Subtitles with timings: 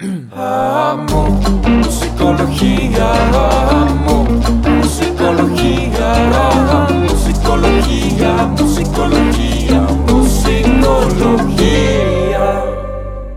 [0.00, 1.28] Amo
[1.68, 3.12] musicología,
[3.80, 6.14] amo musicología,
[6.48, 11.44] amo musicología, musicología, musicología.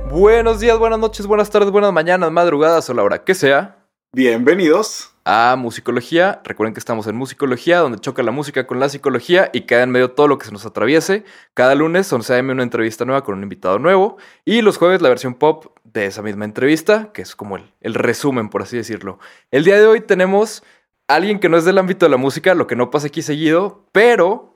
[0.09, 3.85] Buenos días, buenas noches, buenas tardes, buenas mañanas, madrugadas o la hora que sea.
[4.11, 5.11] Bienvenidos.
[5.29, 6.39] A Musicología.
[6.45, 9.91] Recuerden que estamos en Musicología, donde choca la música con la psicología y queda en
[9.91, 11.25] medio todo lo que se nos atraviese.
[11.53, 14.15] Cada lunes, 11 a.m., una entrevista nueva con un invitado nuevo.
[14.45, 18.47] Y los jueves, la versión pop de esa misma entrevista, que es como el, resumen,
[18.47, 19.19] por así decirlo.
[19.51, 20.63] El día de hoy tenemos
[21.09, 23.21] a alguien que no es del ámbito de la música, lo que no pasa aquí
[23.21, 24.55] seguido, pero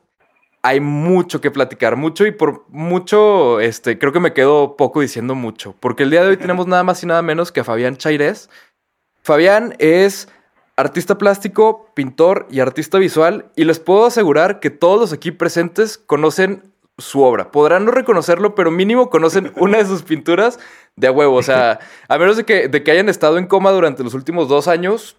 [0.62, 5.35] hay mucho que platicar, mucho y por mucho, este, creo que me quedo poco diciendo
[5.35, 7.98] mucho, porque el día de hoy tenemos nada más y nada menos que a Fabián
[7.98, 8.49] Chairés.
[9.21, 10.29] Fabián es
[10.81, 15.98] artista plástico, pintor y artista visual, y les puedo asegurar que todos los aquí presentes
[15.98, 16.63] conocen
[16.98, 17.52] su obra.
[17.52, 20.59] Podrán no reconocerlo, pero mínimo conocen una de sus pinturas
[20.95, 21.35] de a huevo.
[21.35, 24.48] O sea, a menos de que, de que hayan estado en coma durante los últimos
[24.49, 25.16] dos años,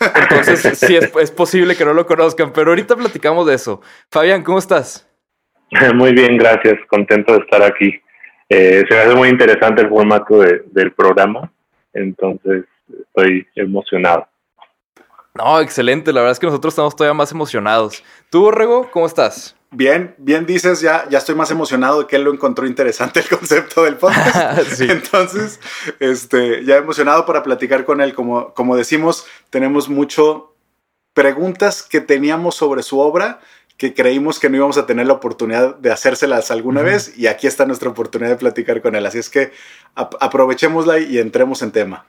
[0.00, 3.80] entonces sí es, es posible que no lo conozcan, pero ahorita platicamos de eso.
[4.10, 5.08] Fabián, ¿cómo estás?
[5.94, 6.74] Muy bien, gracias.
[6.88, 7.94] Contento de estar aquí.
[8.48, 11.50] Eh, se me hace muy interesante el formato de- del programa,
[11.94, 12.64] entonces
[13.06, 14.28] estoy emocionado.
[15.36, 16.12] No, excelente.
[16.12, 18.02] La verdad es que nosotros estamos todavía más emocionados.
[18.30, 19.56] ¿Tú, Borrego, cómo estás?
[19.72, 23.28] Bien, bien dices, ya, ya estoy más emocionado de que él lo encontró interesante el
[23.38, 24.60] concepto del podcast.
[24.74, 24.86] Sí.
[24.88, 25.58] Entonces,
[25.98, 28.14] este, ya emocionado para platicar con él.
[28.14, 30.54] Como, como decimos, tenemos mucho
[31.14, 33.40] preguntas que teníamos sobre su obra
[33.76, 37.48] que creímos que no íbamos a tener la oportunidad de hacérselas alguna vez y aquí
[37.48, 39.04] está nuestra oportunidad de platicar con él.
[39.04, 39.50] Así es que
[39.96, 42.06] ap- aprovechémosla y entremos en tema.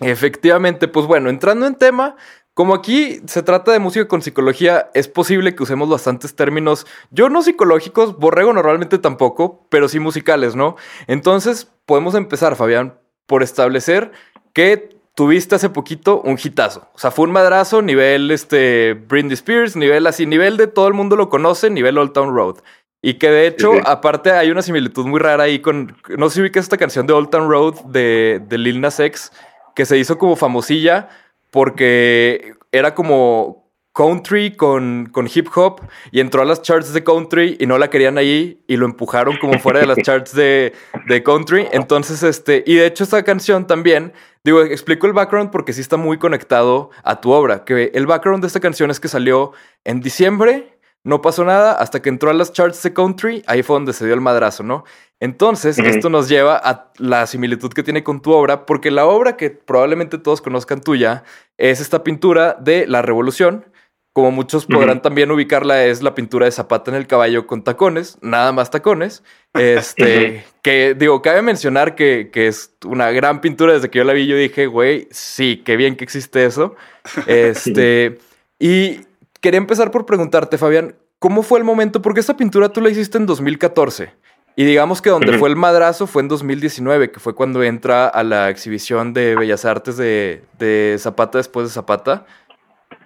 [0.00, 2.14] Efectivamente, pues bueno, entrando en tema,
[2.58, 7.28] como aquí se trata de música con psicología, es posible que usemos bastantes términos, yo
[7.28, 10.74] no psicológicos, Borrego normalmente tampoco, pero sí musicales, ¿no?
[11.06, 14.10] Entonces, podemos empezar, Fabián, por establecer
[14.54, 16.88] que tuviste hace poquito un hitazo.
[16.94, 20.94] O sea, fue un madrazo, nivel este Britney Spears, nivel así, nivel de todo el
[20.94, 22.56] mundo lo conoce, nivel Old Town Road.
[23.00, 26.40] Y que de hecho, aparte hay una similitud muy rara ahí con, no sé si
[26.40, 29.30] ubicas esta canción de Old Town Road de, de Lil Nas X,
[29.76, 31.08] que se hizo como famosilla
[31.50, 35.80] porque era como country con, con hip hop
[36.12, 39.36] y entró a las charts de country y no la querían ahí y lo empujaron
[39.38, 40.72] como fuera de las charts de,
[41.08, 41.66] de country.
[41.72, 44.12] Entonces, este, y de hecho esta canción también,
[44.44, 48.40] digo, explico el background porque sí está muy conectado a tu obra, que el background
[48.40, 49.50] de esta canción es que salió
[49.82, 50.77] en diciembre,
[51.08, 54.04] no pasó nada hasta que entró a las charts de country, ahí fue donde se
[54.04, 54.84] dio el madrazo, ¿no?
[55.20, 59.38] Entonces, esto nos lleva a la similitud que tiene con tu obra, porque la obra
[59.38, 61.24] que probablemente todos conozcan tuya
[61.56, 63.64] es esta pintura de la Revolución.
[64.12, 68.18] Como muchos podrán también ubicarla, es la pintura de Zapata en el caballo con tacones,
[68.20, 69.22] nada más tacones.
[69.54, 73.72] Este, que digo, cabe mencionar que, que es una gran pintura.
[73.72, 76.76] Desde que yo la vi, yo dije, güey, sí, qué bien que existe eso.
[77.26, 78.18] Este,
[78.58, 79.07] y
[79.40, 82.02] quería empezar por preguntarte, Fabián, ¿cómo fue el momento?
[82.02, 84.12] Porque esta pintura tú la hiciste en 2014.
[84.56, 88.24] Y digamos que donde fue el madrazo fue en 2019, que fue cuando entra a
[88.24, 92.26] la exhibición de Bellas Artes de, de Zapata después de Zapata.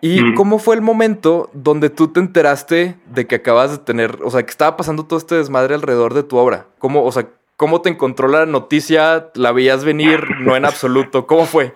[0.01, 4.31] ¿Y cómo fue el momento donde tú te enteraste de que acabas de tener, o
[4.31, 6.67] sea, que estaba pasando todo este desmadre alrededor de tu obra?
[6.79, 9.29] ¿Cómo, o sea, cómo te encontró la noticia?
[9.35, 10.25] ¿La veías venir?
[10.41, 11.27] No en absoluto.
[11.27, 11.75] ¿Cómo fue?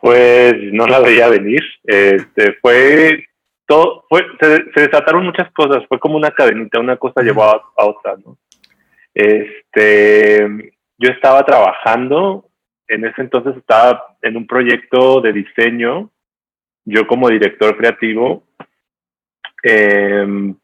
[0.00, 1.62] Pues no la veía venir.
[1.84, 3.26] Este, fue
[3.66, 5.84] todo, fue, se, se desataron muchas cosas.
[5.88, 8.36] Fue como una cadenita, una cosa llevó a, a otra, ¿no?
[9.14, 12.48] Este, yo estaba trabajando,
[12.88, 16.10] en ese entonces estaba en un proyecto de diseño,
[16.84, 18.44] yo como director creativo,
[19.62, 20.54] em,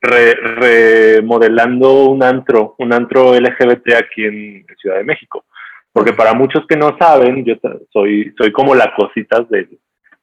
[0.00, 5.44] re- remodelando un antro, un antro LGBT aquí en Ciudad de México.
[5.92, 7.54] Porque para muchos que no saben, yo
[7.92, 9.68] soy, soy como la cositas de,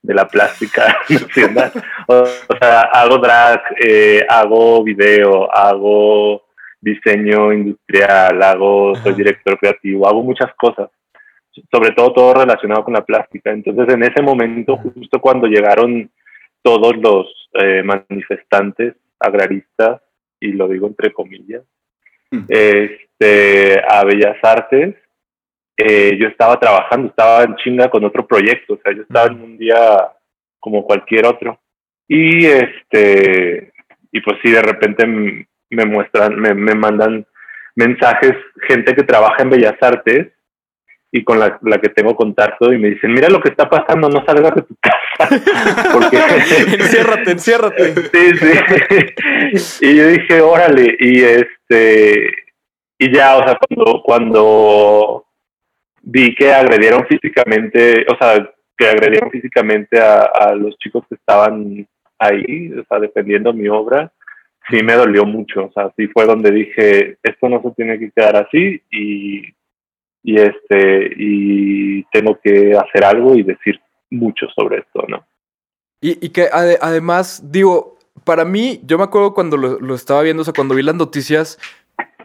[0.01, 1.71] de la plástica nacional.
[2.07, 6.43] O, o sea, hago drag, eh, hago video, hago
[6.79, 10.89] diseño industrial, hago, soy director creativo, hago muchas cosas.
[11.71, 13.51] Sobre todo todo relacionado con la plástica.
[13.51, 16.11] Entonces, en ese momento, justo cuando llegaron
[16.61, 20.01] todos los eh, manifestantes agraristas,
[20.39, 21.63] y lo digo entre comillas,
[22.31, 22.45] Mm.
[22.49, 24.95] este, a Bellas Artes,
[25.77, 29.41] eh, yo estaba trabajando, estaba en chinga con otro proyecto, o sea, yo estaba en
[29.41, 30.11] un día
[30.59, 31.59] como cualquier otro.
[32.07, 33.71] Y este,
[34.11, 37.25] y pues sí, de repente me muestran, me, me mandan
[37.75, 38.33] mensajes,
[38.67, 40.31] gente que trabaja en Bellas Artes
[41.11, 44.09] y con la, la que tengo contacto y me dicen, mira lo que está pasando,
[44.09, 45.89] no salgas de tu casa.
[45.93, 46.17] Porque
[46.77, 47.93] enciérrate, enciérrate.
[47.95, 49.81] Sí, sí.
[49.85, 52.31] Y yo dije, órale, y este,
[52.97, 55.24] y ya, o sea, cuando, cuando
[56.05, 58.47] vi que agredieron físicamente, o sea,
[58.77, 61.87] que agredieron físicamente a, a los chicos que estaban
[62.19, 64.11] ahí, o sea, defendiendo mi obra,
[64.69, 68.11] sí me dolió mucho, o sea, sí fue donde dije, esto no se tiene que
[68.11, 69.47] quedar así y,
[70.23, 73.79] y este, y tengo que hacer algo y decir
[74.11, 75.25] mucho sobre esto, ¿no?
[76.01, 80.21] Y, y que ade- además, digo, para mí, yo me acuerdo cuando lo, lo estaba
[80.21, 81.59] viendo, o sea, cuando vi las noticias,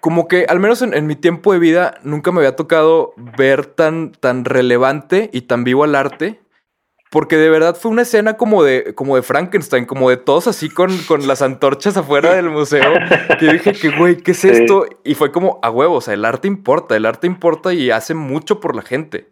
[0.00, 3.66] como que al menos en, en mi tiempo de vida nunca me había tocado ver
[3.66, 6.40] tan, tan relevante y tan vivo al arte.
[7.10, 10.70] Porque de verdad fue una escena como de, como de Frankenstein, como de todos así
[10.70, 12.92] con, con las antorchas afuera del museo.
[13.38, 14.86] Que yo dije que, güey, ¿qué es esto?
[15.04, 18.14] Y fue como a huevo, o sea, el arte importa, el arte importa y hace
[18.14, 19.26] mucho por la gente.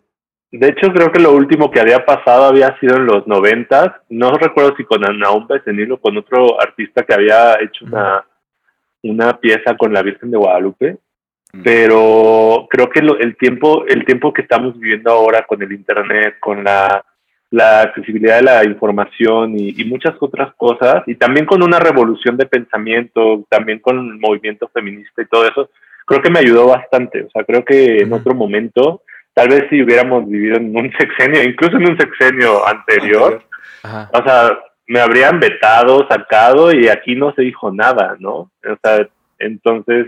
[0.51, 3.89] De hecho, creo que lo último que había pasado había sido en los noventas.
[4.09, 8.25] No recuerdo si con Naum Becenil o con otro artista que había hecho una,
[9.03, 10.97] una pieza con la Virgen de Guadalupe.
[11.53, 11.63] Mm.
[11.63, 16.37] Pero creo que lo- el tiempo, el tiempo que estamos viviendo ahora con el internet,
[16.41, 17.03] con la,
[17.51, 22.37] la accesibilidad de la información y, y muchas otras cosas, y también con una revolución
[22.37, 25.71] de pensamiento, también con el movimiento feminista y todo eso,
[26.05, 27.23] creo que me ayudó bastante.
[27.23, 28.17] O sea, creo que en Ujú.
[28.21, 29.03] otro momento
[29.33, 33.43] tal vez si hubiéramos vivido en un sexenio, incluso en un sexenio anterior,
[33.85, 34.11] Ajá.
[34.13, 38.51] o sea, me habrían vetado, sacado y aquí no se dijo nada, ¿no?
[38.65, 39.09] O sea,
[39.39, 40.07] entonces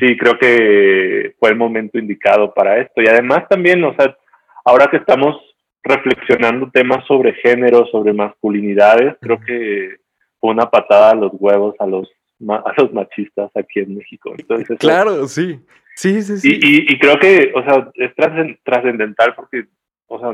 [0.00, 4.16] sí creo que fue el momento indicado para esto y además también, o sea,
[4.64, 5.36] ahora que estamos
[5.84, 9.96] reflexionando temas sobre género, sobre masculinidades, creo que
[10.40, 12.10] fue una patada a los huevos a los
[12.50, 14.34] a los machistas aquí en México.
[14.36, 15.58] Entonces, eso- Claro, sí.
[15.94, 16.58] Sí, sí, sí.
[16.62, 19.64] y, y, y creo que, o sea, es trascen- trascendental porque,
[20.08, 20.28] o sea,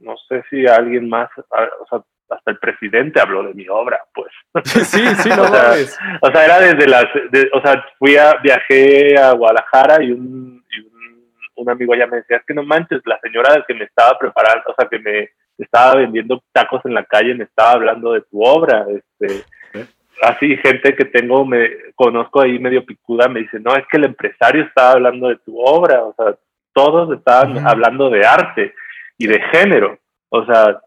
[0.00, 4.00] no sé si alguien más, a- o sea, hasta el presidente habló de mi obra,
[4.14, 4.32] pues.
[4.64, 5.72] Sí, sí, no O sea.
[6.20, 10.64] O sea, era desde las, de- o sea, fui a, viajé a Guadalajara y un,
[10.70, 13.84] y un, un amigo allá me decía, es que no manches, la señora que me
[13.84, 18.12] estaba preparando, o sea, que me estaba vendiendo tacos en la calle, me estaba hablando
[18.12, 19.42] de tu obra, este,
[19.74, 19.86] ¿Eh?
[20.22, 24.04] así gente que tengo, me conozco ahí medio picuda, me dice, no, es que el
[24.04, 26.34] empresario estaba hablando de tu obra, o sea,
[26.74, 28.74] todos estaban hablando de arte
[29.16, 30.78] y de género, o sea,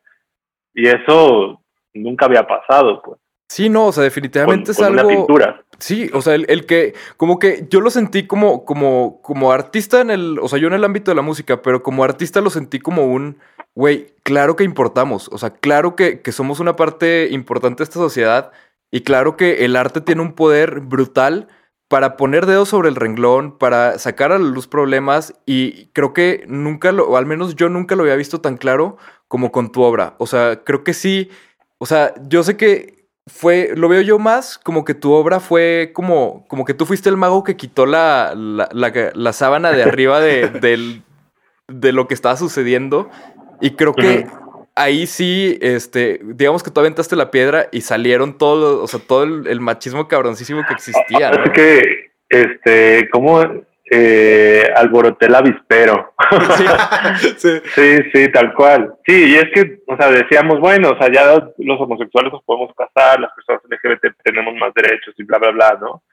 [0.74, 1.62] y eso
[1.94, 3.20] nunca había pasado, pues,
[3.52, 5.26] Sí, no, o sea, con, definitivamente es con una algo.
[5.26, 5.64] pintura.
[5.80, 10.02] Sí, o sea, el, el que, como que yo lo sentí como, como, como artista
[10.02, 12.52] en el, o sea, yo en el ámbito de la música, pero como artista lo
[12.52, 13.40] sentí como un,
[13.74, 18.00] güey, claro que importamos, o sea, claro que, que somos una parte importante de esta
[18.00, 18.52] sociedad
[18.92, 21.48] y claro que el arte tiene un poder brutal
[21.90, 26.46] para poner dedos sobre el renglón, para sacar a la luz problemas y creo que
[26.48, 28.96] nunca lo, o al menos yo nunca lo había visto tan claro
[29.28, 31.30] como con tu obra, o sea, creo que sí,
[31.80, 35.92] o sea, yo sé que fue, lo veo yo más como que tu obra fue
[35.94, 39.84] como, como que tú fuiste el mago que quitó la, la, la- la sábana de
[39.92, 41.04] arriba de, del-
[41.68, 43.10] de lo que estaba sucediendo.
[43.62, 44.26] Y creo que
[44.80, 49.24] ahí sí, este, digamos que tú aventaste la piedra y salieron todos, o sea, todo
[49.24, 51.44] el, el machismo cabroncísimo que existía, ¿no?
[51.44, 53.44] Es que, este, ¿cómo
[53.92, 56.14] eh, alboroté el avispero?
[56.58, 56.66] Sí.
[57.38, 57.50] Sí.
[57.76, 58.94] sí, sí, tal cual.
[59.06, 62.74] Sí, y es que, o sea, decíamos, bueno, o sea, ya los homosexuales nos podemos
[62.76, 66.04] casar, las personas LGBT tenemos más derechos y bla, bla, bla, ¿no?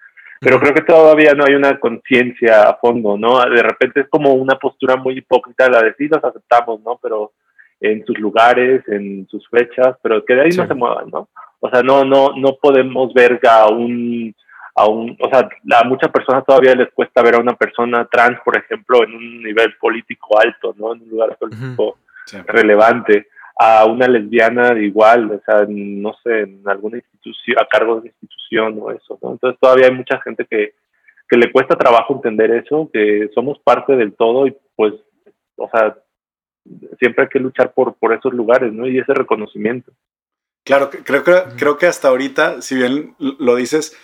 [0.41, 3.41] Pero creo que todavía no hay una conciencia a fondo, ¿no?
[3.45, 6.99] De repente es como una postura muy hipócrita la de sí, los aceptamos, ¿no?
[7.03, 7.33] Pero
[7.81, 11.29] en sus lugares, en sus fechas, pero que de ahí no se muevan, ¿no?
[11.61, 14.35] O sea, no, no, no podemos ver a un,
[14.75, 18.39] a un, o sea, a muchas personas todavía les cuesta ver a una persona trans,
[18.45, 20.95] por ejemplo, en un nivel político alto, ¿no?
[20.95, 22.39] En un lugar político Sí.
[22.45, 23.29] relevante,
[23.59, 28.09] a una lesbiana igual, o sea, no sé, en alguna institución, a cargo de una
[28.09, 29.31] institución o eso, ¿no?
[29.33, 30.75] Entonces todavía hay mucha gente que,
[31.29, 34.95] que le cuesta trabajo entender eso, que somos parte del todo y pues,
[35.57, 35.97] o sea,
[36.99, 38.87] siempre hay que luchar por, por esos lugares, ¿no?
[38.87, 39.93] Y ese reconocimiento.
[40.65, 43.97] Claro, que- creo que, creo que hasta ahorita, si bien lo dices,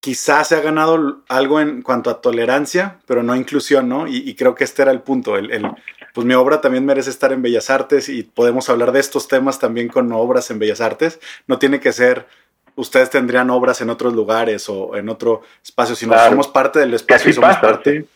[0.00, 4.06] quizás se ha ganado algo en cuanto a tolerancia, pero no inclusión, ¿no?
[4.06, 5.36] Y, y creo que este era el punto.
[5.36, 5.66] El, el-
[6.14, 9.58] pues mi obra también merece estar en Bellas Artes y podemos hablar de estos temas
[9.58, 11.20] también con obras en Bellas Artes.
[11.46, 12.26] No tiene que ser,
[12.74, 16.30] ustedes tendrían obras en otros lugares o en otro espacio, sino Claro.
[16.30, 18.00] somos parte del espacio y somos pasa, parte.
[18.00, 18.08] sí.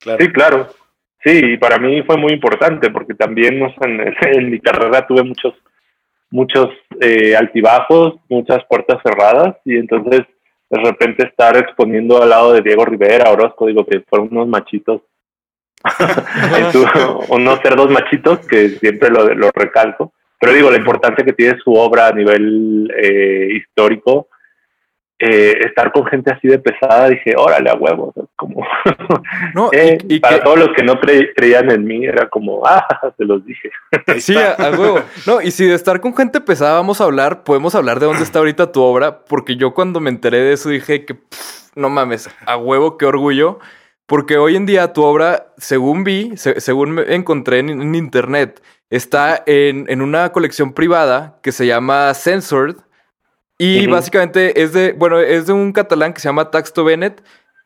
[0.00, 0.24] Claro.
[0.24, 0.74] Sí, claro.
[1.24, 5.54] Sí, y para mí fue muy importante porque también en, en mi carrera tuve muchos
[6.30, 10.22] muchos eh, altibajos, muchas puertas cerradas y entonces
[10.68, 15.02] de repente estar exponiendo al lado de Diego Rivera, Orozco, digo que fueron unos machitos,
[17.28, 21.72] unos cerdos machitos que siempre lo, lo recalco, pero digo la importancia que tiene su
[21.72, 24.28] obra a nivel eh, histórico
[25.18, 28.66] eh, estar con gente así de pesada, dije, órale, a huevo, como...
[29.54, 32.28] No, Eh, y, y para que- todos los que no cre- creían en mí, era
[32.28, 33.70] como, ah, te los dije.
[34.18, 35.00] Sí, a, a huevo.
[35.26, 38.22] No, y si de estar con gente pesada vamos a hablar, podemos hablar de dónde
[38.24, 41.88] está ahorita tu obra, porque yo cuando me enteré de eso dije que pff, no
[41.88, 43.58] mames, a huevo, qué orgullo.
[44.06, 48.60] Porque hoy en día tu obra, según vi, se- según me encontré en, en internet,
[48.90, 52.76] está en, en una colección privada que se llama Censored.
[53.58, 57.22] Y básicamente es de, bueno, es de un catalán que se llama Taxto Bennett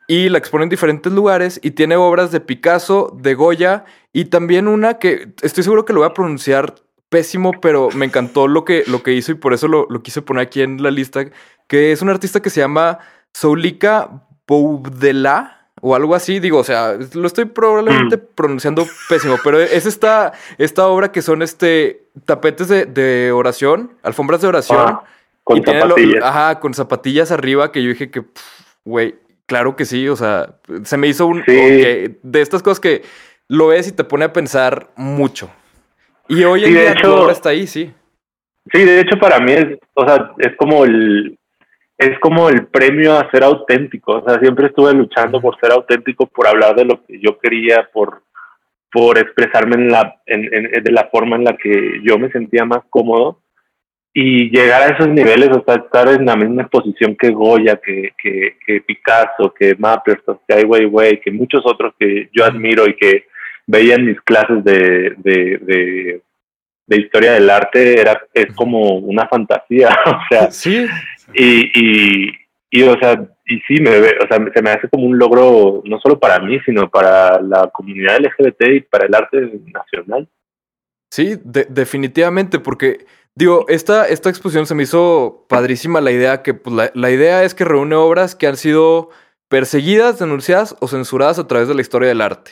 [0.07, 4.68] y la expone en diferentes lugares y tiene obras de Picasso, de Goya y también
[4.68, 6.75] una que estoy seguro que lo voy a pronunciar
[7.09, 10.23] pésimo, pero me encantó lo que, lo que hizo y por eso lo, lo quise
[10.23, 11.25] poner aquí en la lista,
[11.66, 12.99] que es un artista que se llama
[13.33, 19.87] Soulika Boudela o algo así, digo, o sea, lo estoy probablemente pronunciando pésimo, pero es
[19.87, 24.78] esta, esta obra que son este tapetes de, de oración, alfombras de oración.
[24.80, 25.04] Ah,
[25.49, 26.23] con Y tiene lo- zapatillas.
[26.25, 28.23] ajá, con zapatillas arriba que yo dije que,
[28.85, 29.14] güey,
[29.47, 31.43] claro que sí, o sea, se me hizo un...
[31.47, 31.52] Sí.
[32.23, 33.00] de estas cosas que
[33.49, 35.50] lo ves y te pone a pensar mucho.
[36.28, 37.90] Y hoy en Sí, día hecho- obra está ahí, sí.
[38.71, 41.38] Sí, de hecho para mí es, o sea, es como el,
[41.97, 44.19] es como el premio a ser auténtico.
[44.19, 47.88] O sea, siempre estuve luchando por ser auténtico, por hablar de lo que yo quería,
[47.90, 48.23] por,
[48.93, 52.67] por expresarme en la, en, en- de la forma en la que yo me sentía
[52.67, 53.40] más cómodo.
[54.15, 58.12] Y llegar a esos niveles, o sea, estar en la misma posición que Goya, que,
[58.21, 62.97] que, que Picasso, que Mapperson, que Ai Weiwei, que muchos otros que yo admiro y
[62.97, 63.27] que
[63.67, 66.23] veía en mis clases de, de, de,
[66.87, 70.87] de historia del arte, era, es como una fantasía, o sea, Sí,
[71.35, 72.33] y, y,
[72.71, 75.83] y, o sea, y sí, me, ve- o sea, se me hace como un logro,
[75.85, 79.37] no solo para mí, sino para la comunidad LGBT y para el arte
[79.73, 80.27] nacional.
[81.11, 83.05] sí, de- definitivamente, porque
[83.38, 87.45] digo, esta, esta exposición se me hizo padrísima la idea que pues, la, la idea
[87.45, 89.11] es que reúne obras que han sido
[89.49, 92.50] perseguidas, denunciadas o censuradas a través de la historia del arte.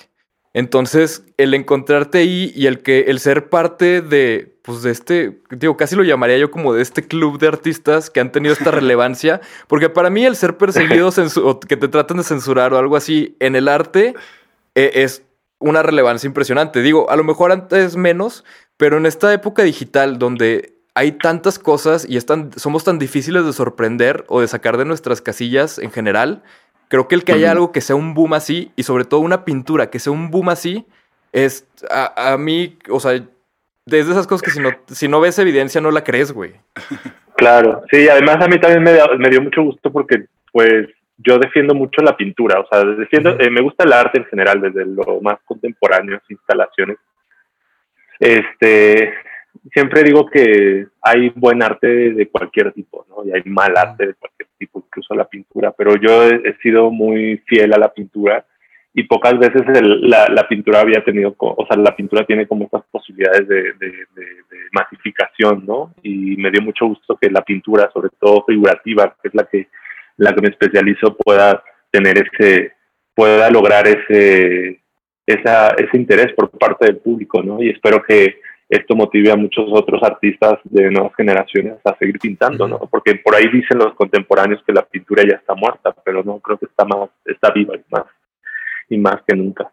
[0.55, 5.77] Entonces, el encontrarte ahí y el que el ser parte de, pues de este, digo,
[5.77, 9.41] casi lo llamaría yo como de este club de artistas que han tenido esta relevancia,
[9.67, 13.37] porque para mí el ser perseguido o que te tratan de censurar o algo así
[13.41, 14.15] en el arte
[14.77, 15.25] eh, es
[15.59, 16.81] una relevancia impresionante.
[16.81, 18.45] Digo, a lo mejor antes menos,
[18.77, 23.53] pero en esta época digital donde hay tantas cosas y están, somos tan difíciles de
[23.53, 26.43] sorprender o de sacar de nuestras casillas en general,
[26.89, 29.45] creo que el que haya algo que sea un boom así y sobre todo una
[29.45, 30.87] pintura que sea un boom así,
[31.33, 33.13] es a, a mí, o sea,
[33.85, 36.55] desde esas cosas que si no, si no ves evidencia no la crees, güey.
[37.37, 40.89] Claro, sí, además a mí también me, me dio mucho gusto porque, pues,
[41.19, 44.63] yo defiendo mucho la pintura, o sea, defiendo, eh, me gusta el arte en general,
[44.63, 46.97] desde lo más contemporáneo, instalaciones.
[48.19, 49.13] Este,
[49.73, 53.25] siempre digo que hay buen arte de cualquier tipo, ¿no?
[53.25, 56.91] Y hay mal arte de cualquier tipo, incluso la pintura, pero yo he, he sido
[56.91, 58.45] muy fiel a la pintura
[58.95, 62.65] y pocas veces el- la, la pintura había tenido, o sea, la pintura tiene como
[62.65, 65.95] estas posibilidades de, de, de- de masificación, ¿no?
[66.03, 69.69] Y me dio mucho gusto que la pintura, sobre todo figurativa, que es la que,
[70.17, 72.73] la que me especializo, pueda tener ese,
[73.15, 74.81] pueda lograr ese,
[75.27, 77.63] esa, ese interés por parte del público, ¿no?
[77.63, 82.67] Y espero que esto motive a muchos otros artistas de nuevas generaciones a seguir pintando,
[82.67, 82.79] ¿no?
[82.91, 86.59] Porque por ahí dicen los contemporáneos que la pintura ya está muerta, pero no, creo
[86.59, 88.05] que está más, está viva y más,
[88.89, 89.71] y más que nunca.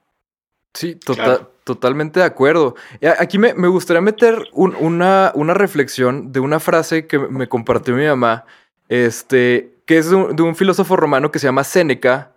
[0.75, 1.51] Sí, tota- Claro.
[1.63, 2.75] totalmente de acuerdo.
[3.03, 7.47] A- Aquí me, me gustaría meter un- una, una reflexión de una frase que me
[7.47, 8.45] compartió mi mamá,
[8.89, 12.31] este, que es de un, de un filósofo romano que se llama Séneca.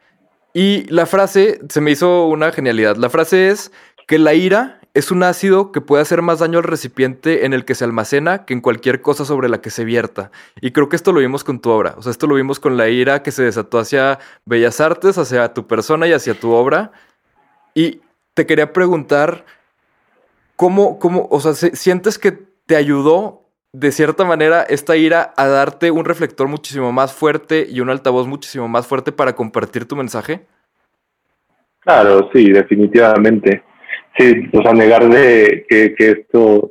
[0.55, 2.97] Y la frase se me hizo una genialidad.
[2.97, 3.73] La frase es
[4.07, 7.65] que la ira es un ácido que puede hacer más daño al recipiente en el
[7.65, 10.31] que se almacena que en cualquier cosa sobre la que se vierta.
[10.61, 11.95] Y creo que esto lo vimos con tu obra.
[11.99, 15.53] O sea, esto lo vimos con la ira que se desató hacia Bellas Artes, hacia
[15.53, 16.93] tu persona y hacia tu obra.
[17.75, 18.00] Y
[18.35, 19.45] te quería preguntar,
[20.57, 22.33] ¿cómo, cómo, o sea, se- sientes que
[22.67, 27.81] te ayudó de cierta manera esta ira a darte un reflector muchísimo más fuerte y
[27.81, 30.47] un altavoz muchísimo más fuerte para compartir tu mensaje?
[31.81, 33.62] Claro, sí, definitivamente.
[34.18, 36.70] Sí, o sea, negar de que, que esto,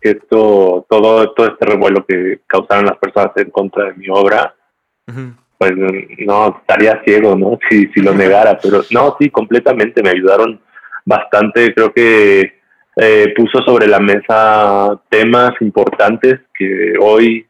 [0.00, 4.54] que esto, todo, todo este revuelo que causaron las personas en contra de mi obra,
[5.58, 5.72] pues
[6.18, 7.58] no, estaría ciego, ¿no?
[7.68, 10.60] Si, si lo negara, pero no, sí, completamente, me ayudaron
[11.04, 12.60] bastante, creo que
[12.96, 17.44] eh, puso sobre la mesa temas importantes que hoy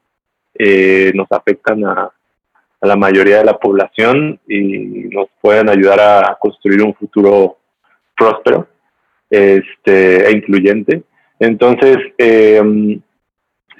[0.55, 2.11] eh, nos afectan a,
[2.81, 7.59] a la mayoría de la población y nos pueden ayudar a construir un futuro
[8.17, 8.69] próspero
[9.35, 11.03] este, e incluyente.
[11.39, 12.63] Entonces, eh,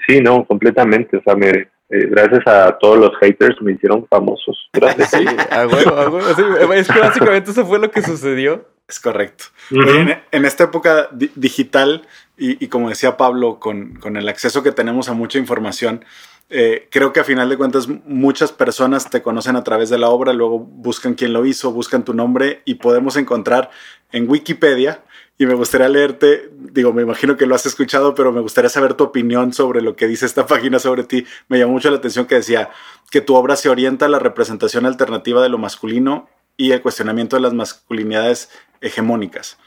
[0.07, 4.57] sí, no, completamente, o sea, me, Eh, gracias a todos los haters me hicieron famosos.
[4.73, 5.11] Gracias.
[5.11, 6.33] Sí, a huevo, a huevo.
[6.35, 6.41] Sí,
[6.73, 8.65] es que básicamente eso fue lo que sucedió.
[8.87, 9.45] Es correcto.
[9.69, 12.01] En, en esta época di- digital
[12.37, 16.03] y, y como decía Pablo, con, con el acceso que tenemos a mucha información,
[16.49, 20.09] eh, creo que a final de cuentas muchas personas te conocen a través de la
[20.09, 23.69] obra, luego buscan quién lo hizo, buscan tu nombre y podemos encontrar
[24.11, 25.03] en Wikipedia.
[25.37, 28.93] Y me gustaría leerte, digo, me imagino que lo has escuchado, pero me gustaría saber
[28.93, 31.25] tu opinión sobre lo que dice esta página sobre ti.
[31.49, 32.69] Me llamó mucho la atención que decía
[33.11, 37.35] que tu obra se orienta a la representación alternativa de lo masculino y el cuestionamiento
[37.35, 38.49] de las masculinidades
[38.79, 39.57] hegemónicas.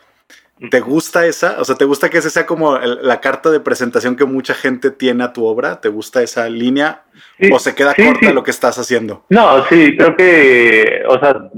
[0.71, 1.61] ¿Te gusta esa?
[1.61, 4.55] O sea, ¿te gusta que esa sea como el- la carta de presentación que mucha
[4.55, 5.81] gente tiene a tu obra?
[5.81, 7.05] ¿Te gusta esa línea?
[7.39, 8.33] Sí, ¿O se queda sí, corta sí.
[8.33, 9.25] lo que estás haciendo?
[9.29, 11.49] No, sí, creo que, o sea,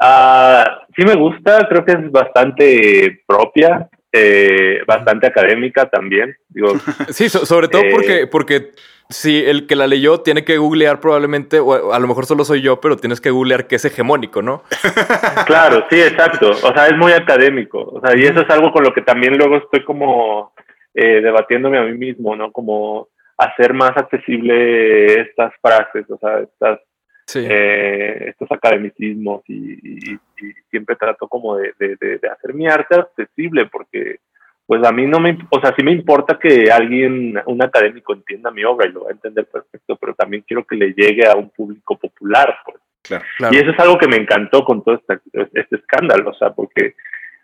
[0.00, 6.34] ah, sí me gusta, creo que es bastante propia, eh, bastante académica también.
[6.48, 6.72] Digo,
[7.10, 8.70] Sí, so- sobre todo Eh, porque, porque
[9.08, 12.60] si el que la leyó tiene que googlear probablemente, o a lo mejor solo soy
[12.62, 14.62] yo, pero tienes que googlear que es hegemónico, ¿no?
[15.46, 16.50] claro, sí, exacto.
[16.50, 17.78] O sea, es muy académico.
[17.80, 20.52] O sea, y eso es algo con lo que también luego estoy como
[20.94, 22.50] eh, debatiéndome a mí mismo, ¿no?
[22.52, 26.80] Como hacer más accesible estas frases, o sea, estas
[27.26, 27.44] Sí.
[27.48, 32.68] eh, estos academicismos y, y- y siempre trato como de, de- de- de hacer mi
[32.68, 34.18] arte accesible porque
[34.66, 38.50] pues a mí no me, o sea, sí me importa que alguien, un académico entienda
[38.50, 41.36] mi obra y lo va a entender perfecto, pero también quiero que le llegue a
[41.36, 42.78] un público popular, pues.
[43.02, 43.24] Claro.
[43.38, 43.54] Claro.
[43.54, 45.20] Y eso es algo que me encantó con todo este,
[45.54, 46.94] este escándalo, o sea, porque,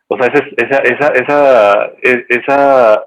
[0.08, 3.04] o sea, esa, esa, esa, esa, e- esa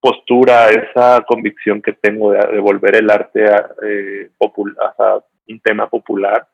[0.00, 5.24] postura, esa convicción que tengo de, de volver el arte a, eh, popul- o sea,
[5.52, 6.46] un tema popular,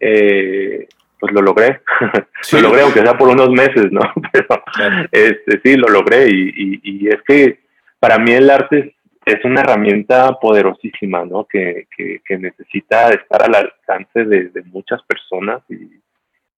[0.00, 0.86] eh,
[1.18, 1.80] pues lo logré.
[2.42, 2.56] Sí.
[2.56, 4.00] lo logré, aunque sea por unos meses, ¿no?
[4.32, 5.08] Pero Claro.
[5.10, 7.60] este, sí, lo logré y, y, y es que
[7.98, 8.94] para mí el arte
[9.26, 11.44] es, es una herramienta poderosísima, ¿no?
[11.46, 16.00] Que, que, que necesita estar al alcance de, de muchas personas y,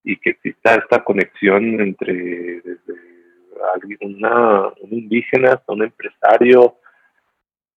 [0.04, 2.12] y que exista esta conexión entre
[2.60, 2.94] desde
[4.00, 6.76] una, un indígena hasta un empresario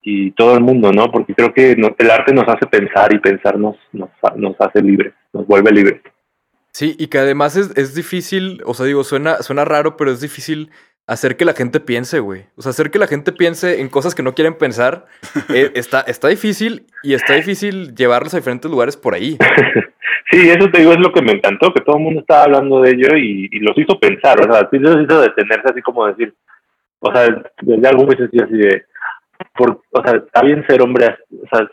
[0.04, 1.12] y todo el mundo, ¿no?
[1.12, 4.82] Porque creo que no- el arte nos hace pensar y pensar nos, nos, nos hace
[4.82, 6.02] libres, nos vuelve libres.
[6.72, 10.22] Sí, y que además es, es difícil, o sea, digo, suena, suena raro, pero es
[10.22, 10.72] difícil
[11.06, 12.46] hacer que la gente piense, güey.
[12.56, 15.06] O sea, hacer que la gente piense en cosas que no quieren pensar
[15.54, 19.38] eh, está, está difícil y está difícil llevarlos a diferentes lugares por ahí.
[20.32, 22.82] Sí, eso te digo, es lo que me encantó, que todo el mundo estaba hablando
[22.82, 26.34] de ello y, y los hizo pensar, o sea, los hizo detenerse así como decir,
[27.00, 28.84] o sea, desde muy sencillo así de,
[29.56, 31.68] por, o sea, está bien ser hombre, o sea,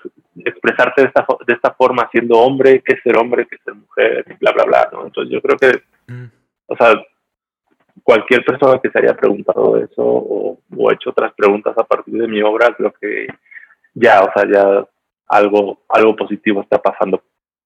[0.44, 4.53] expresarte de esta, de esta forma siendo hombre, que ser hombre, que ser mujer, bla,
[4.53, 5.07] bla, bla, ¿no?
[5.07, 6.25] Entonces yo creo que, Mm.
[6.66, 7.01] o sea,
[8.03, 12.27] cualquier persona que se haya preguntado eso o, o hecho otras preguntas a partir de
[12.27, 13.29] mi obra, creo que
[13.94, 14.88] ya, o sea, ya
[15.29, 17.23] algo, algo positivo está pasando.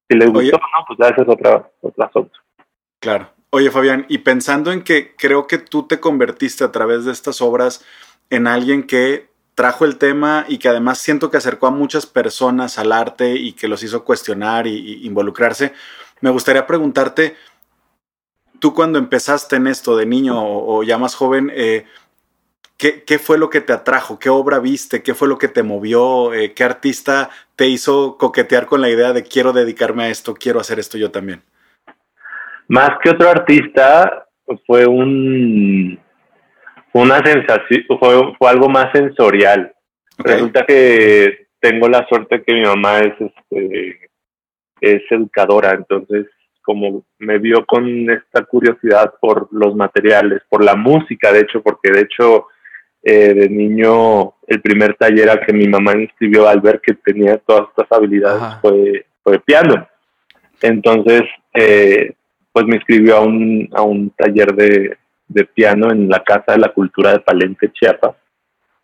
[0.09, 2.39] Si les gustó, no, pues ya ese es otra, otra asunto.
[3.01, 3.29] Claro.
[3.51, 7.41] Oye, Fabián, y pensando en que creo que tú te convertiste a través de estas
[7.41, 7.85] obras
[8.29, 12.79] en alguien que trajo el tema y que además siento que acercó a muchas personas
[12.79, 15.73] al arte y que los hizo cuestionar y, involucrarse,
[16.21, 17.37] me gustaría preguntarte,
[18.59, 21.85] tú cuando empezaste en esto de niño o, ya más joven, eh,
[22.77, 24.19] ¿qué, fue lo que te atrajo?
[24.19, 25.03] ¿Qué obra viste?
[25.03, 26.33] ¿Qué fue lo que te movió?
[26.33, 30.61] Eh, ¿Qué artista te hizo coquetear con la idea de quiero dedicarme a esto, quiero
[30.61, 31.43] hacer esto yo también?
[32.69, 34.27] Más que otro artista,
[34.67, 35.99] fue un
[37.03, 39.73] una sensación, fue, fue algo más sensorial.
[40.19, 44.11] Resulta que tengo la suerte que mi mamá es este
[44.81, 46.27] es educadora, entonces
[46.63, 51.91] como me vio con esta curiosidad por los materiales, por la música, de hecho, porque
[51.91, 52.47] de hecho
[53.03, 56.95] eh, de niño el primer taller al que mi mamá me inscribió al ver que
[56.95, 58.61] tenía todas estas habilidades Ajá.
[58.63, 59.87] fue, fue piano.
[60.63, 62.15] Entonces, eh,
[62.51, 64.97] pues me inscribió a un, a un taller de,
[65.35, 68.17] de piano en la Casa de la Cultura de Palenque, Chiapas,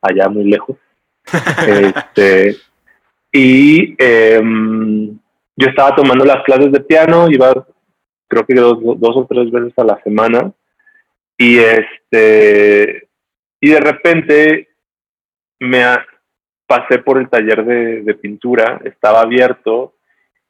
[0.03, 0.77] allá muy lejos.
[1.67, 2.57] este,
[3.33, 5.19] y em,
[5.57, 7.67] yo estaba tomando las clases de piano, iba
[8.29, 10.53] creo que dos, dos o tres veces a la semana,
[11.37, 13.09] y este
[13.61, 14.69] y de repente
[15.59, 16.07] me a-
[16.67, 19.95] pasé por el taller de, de pintura, estaba abierto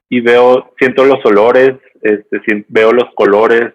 [0.09, 3.73] y veo, siento los olores, este, veo los colores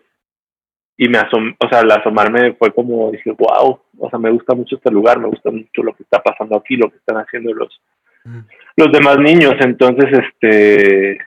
[0.98, 4.54] y me asom, o sea, al asomarme fue como dije, wow, o sea, me gusta
[4.56, 7.54] mucho este lugar, me gusta mucho lo que está pasando aquí, lo que están haciendo
[7.54, 7.82] los,
[8.26, 8.44] Ujú.
[8.78, 11.18] los demás niños, entonces este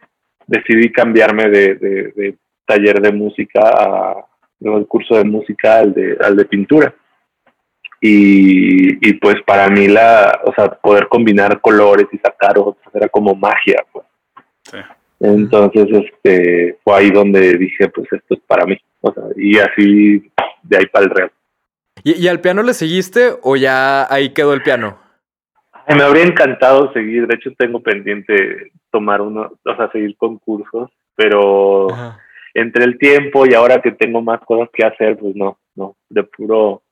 [0.46, 4.24] decidí cambiarme de, de- de taller de música a
[4.88, 6.94] curso de música al de, al de pintura.
[8.00, 13.09] Y, y pues para mí la, o sea, poder combinar colores y sacar otros era
[13.09, 14.07] como magia, pues.
[14.62, 14.78] Sí.
[15.20, 18.78] Entonces, este, fue ahí donde dije, pues esto es para mí.
[19.00, 20.30] O sea, y así
[20.62, 21.32] de ahí para el real.
[22.04, 24.98] ¿Y, y al piano le seguiste o ya ahí quedó el piano?
[25.87, 30.38] Ay, Me habría encantado seguir, de hecho tengo pendiente tomar uno, o sea, seguir con
[30.38, 32.20] cursos, pero Ajá.
[32.54, 36.24] entre el tiempo y ahora que tengo más cosas que hacer, pues no, no, de
[36.24, 36.82] puro,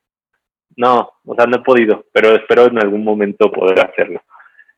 [0.77, 4.21] no, o sea, no he podido, pero espero en algún momento poder hacerlo.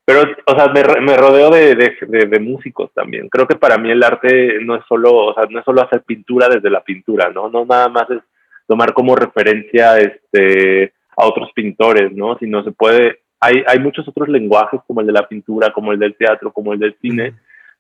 [0.09, 3.29] Pero, o sea, me, me rodeo de, de, de- de músicos también.
[3.29, 6.03] Creo que para mí el arte no es solo, o sea, no es solo hacer
[6.03, 7.51] pintura desde la pintura, ¿no?
[7.51, 8.21] No nada más es
[8.66, 12.38] tomar como referencia este, a otros pintores, ¿no?
[12.38, 15.99] Sino se puede, hay, hay muchos otros lenguajes como el de la pintura, como el
[15.99, 17.35] del teatro, como el del cine,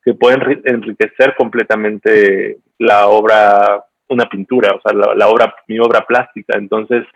[0.04, 5.78] que pueden enri- enriquecer completamente la obra, una pintura, o sea, la, la obra, mi
[5.78, 6.58] obra plástica.
[6.58, 7.06] Entonces,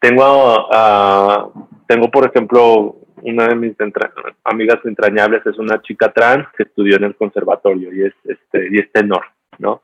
[0.00, 1.48] tengo, ah,
[1.86, 4.12] tengo por ejemplo, una de mis entra-
[4.44, 8.78] amigas entrañables es una chica trans que estudió en el conservatorio y es, este, y
[8.78, 9.24] es tenor,
[9.58, 9.82] ¿no?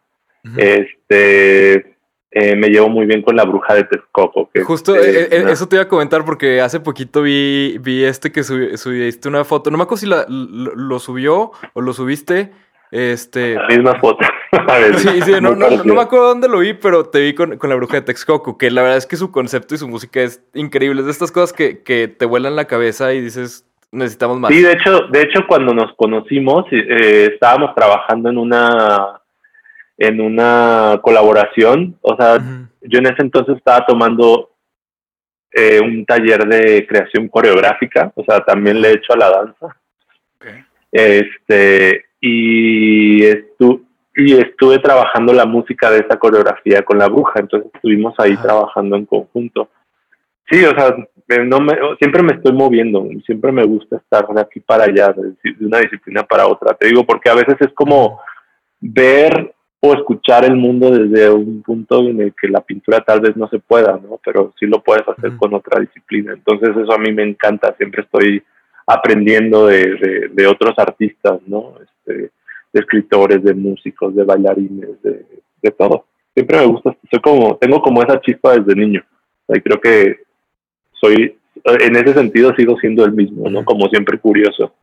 [0.56, 1.96] Este,
[2.30, 4.50] eh, me llevo muy bien con la bruja de Texcoco.
[4.52, 7.78] Que Justo es, eh, eh, una- eso te iba a comentar porque hace poquito vi,
[7.80, 9.70] vi este que subi- subiste una foto.
[9.70, 12.52] No me acuerdo si la- lo, lo subió o lo subiste.
[12.90, 13.54] Este.
[13.54, 14.24] la misma foto.
[14.96, 17.68] Sí, sí, no, no, no me acuerdo dónde lo vi, pero te vi con, con
[17.68, 20.42] la bruja de Texcoco, que la verdad es que su concepto y su música es
[20.54, 21.00] increíble.
[21.00, 24.52] Es de estas cosas que, que te vuelan la cabeza y dices, necesitamos más.
[24.52, 29.20] Sí, de hecho, de hecho cuando nos conocimos eh, estábamos trabajando en una
[29.98, 32.38] en una colaboración, o sea,
[32.82, 34.50] yo en ese entonces estaba tomando
[35.50, 39.76] eh, un taller de creación coreográfica, o sea, también le he hecho a la danza.
[40.92, 43.84] Este, y, estu
[44.14, 48.42] y estuve trabajando la música de esa coreografía con la bruja, entonces estuvimos ahí Ajá.
[48.42, 49.68] trabajando en conjunto.
[50.50, 50.96] Sí, o sea,
[51.28, 55.12] eh, no me, siempre me estoy moviendo, siempre me gusta estar de aquí para allá,
[55.12, 56.74] de, una disciplina para otra.
[56.74, 58.20] Te digo, porque a veces es como
[58.80, 63.36] ver o escuchar el mundo desde un punto en el que la pintura tal vez
[63.36, 64.18] no se pueda, ¿no?
[64.24, 66.32] Pero sí lo puedes hacer con otra disciplina.
[66.32, 68.42] Entonces eso a mí me encanta, siempre estoy
[68.86, 71.74] aprendiendo de, de, de otros artistas, ¿no?
[72.76, 75.24] De escritores, de músicos, de bailarines, de,
[75.62, 76.04] de todo.
[76.34, 79.02] Siempre me gusta, soy como, tengo como esa chispa desde niño.
[79.48, 80.16] Y creo que
[81.00, 83.64] soy, en ese sentido sigo siendo el mismo, ¿no?
[83.64, 84.74] Como siempre curioso.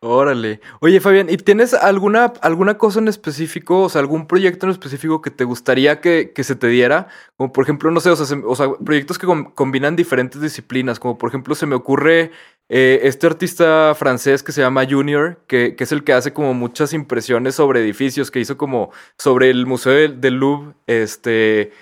[0.00, 0.60] Órale.
[0.80, 5.20] Oye, Fabián, ¿y tienes alguna, alguna cosa en específico, o sea, algún proyecto en específico
[5.20, 7.08] que te gustaría que, que se te diera?
[7.36, 10.40] Como por ejemplo, no sé, o sea, se- o sea, proyectos que com- combinan diferentes
[10.40, 12.30] disciplinas, como por ejemplo se me ocurre
[12.68, 16.52] eh, este artista francés que se llama Junior, que, que es el que hace como
[16.54, 21.72] muchas impresiones sobre edificios, que hizo como sobre el Museo del, del Louvre, este,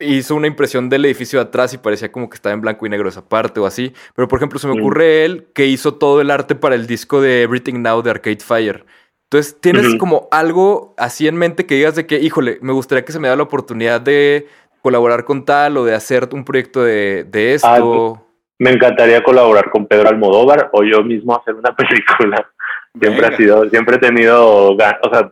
[0.00, 2.88] hizo una impresión del edificio de atrás y parecía como que estaba en blanco y
[2.88, 3.92] negro esa parte o así.
[4.14, 7.20] Pero por ejemplo, se me ocurre él que hizo todo el arte para el disco
[7.20, 8.86] de Everything Now de Arcade Fire.
[9.24, 13.12] Entonces, ¿tienes como algo así en mente que digas de que, híjole, me gustaría que
[13.12, 14.46] se me da la oportunidad de
[14.80, 18.22] colaborar con tal o de hacer un proyecto de, de esto?
[18.22, 18.27] Ah,
[18.58, 22.50] Me encantaría colaborar con Pedro Almodóvar o yo mismo hacer una película.
[22.92, 23.28] Siempre Venga.
[23.28, 25.30] ha sido, siempre he tenido, ga- o sea,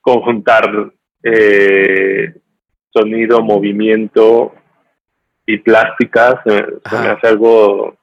[0.00, 2.32] conjuntar eh,
[2.90, 4.54] sonido, movimiento
[5.44, 7.96] y plástica se, me- se me hace algo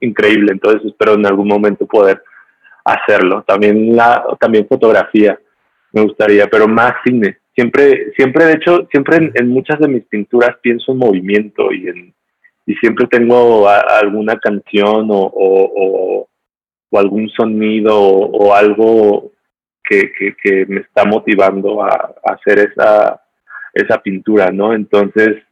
[0.00, 0.52] increíble.
[0.52, 2.22] Entonces espero en algún momento poder
[2.84, 3.42] hacerlo.
[3.46, 5.38] También la, también fotografía
[5.92, 7.38] me gustaría, pero más cine.
[7.54, 11.88] Siempre, siempre de hecho, siempre en, en muchas de mis pinturas pienso en movimiento y
[11.88, 12.14] en
[12.66, 16.28] y siempre tengo alguna canción o, o-
[16.98, 19.32] algún sonido o, algo
[19.82, 23.20] que, que- me está motivando a, hacer esa,
[23.72, 24.74] esa pintura, ¿no?
[24.74, 25.42] Entonces,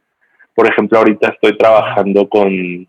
[0.53, 2.87] por ejemplo, ahorita estoy trabajando con,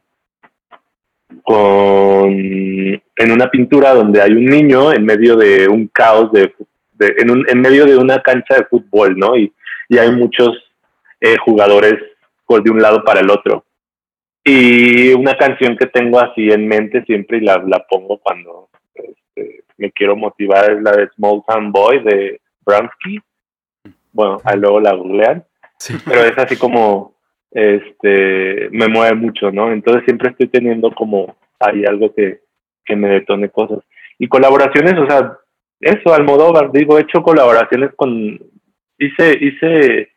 [1.42, 6.52] con en una pintura donde hay un niño en medio de un caos de,
[7.18, 9.37] en, un- en medio de una cancha de fútbol, ¿no?
[9.37, 9.52] Y,
[9.88, 10.50] y hay muchos
[11.20, 11.94] eh, jugadores
[12.48, 13.64] de un lado para el otro.
[14.44, 19.64] Y una canción que tengo así en mente siempre y la, la pongo cuando este,
[19.76, 23.20] me quiero motivar es la de Small Town Boy de Bransky.
[24.12, 25.44] Bueno, ahí luego la googlean
[25.78, 25.94] Sí.
[26.07, 27.16] pero es así como
[27.50, 29.72] este me mueve mucho, ¿no?
[29.72, 32.40] Entonces siempre estoy teniendo como ahí algo que,
[32.85, 33.81] que me detone cosas.
[34.18, 35.38] Y colaboraciones, o sea,
[35.81, 38.38] eso, Almodóvar, digo, he hecho colaboraciones con,
[38.96, 40.12] hice, hice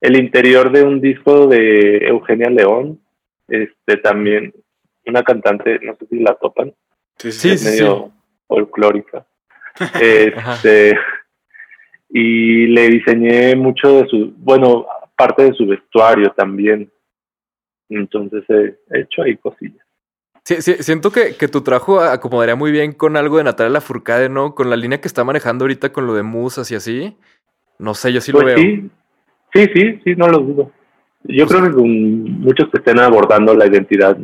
[0.00, 2.98] el interior de un disco de Eugenia León,
[3.48, 4.52] este también,
[5.06, 6.74] una cantante, no sé si la topan,
[7.18, 8.12] Sí, Sí, sí, es medio
[8.46, 9.26] folclórica.
[10.00, 10.98] Este,
[12.10, 16.90] y le diseñé mucho de su, bueno, parte de su vestuario también.
[17.88, 19.84] Entonces he hecho ahí cosillas.
[20.44, 24.28] Sí, sí, siento que, que, tu trabajo acomodaría muy bien con algo de Natalia Lafourcade,
[24.28, 24.54] ¿no?
[24.54, 27.16] Con la línea que está manejando ahorita con lo de musas y así.
[27.78, 28.64] No sé, yo sí lo pues veo.
[28.64, 28.90] Sí,
[29.52, 30.72] sí, sí, sí, no lo dudo.
[31.28, 34.16] Yo creo que muchos que estén abordando la identidad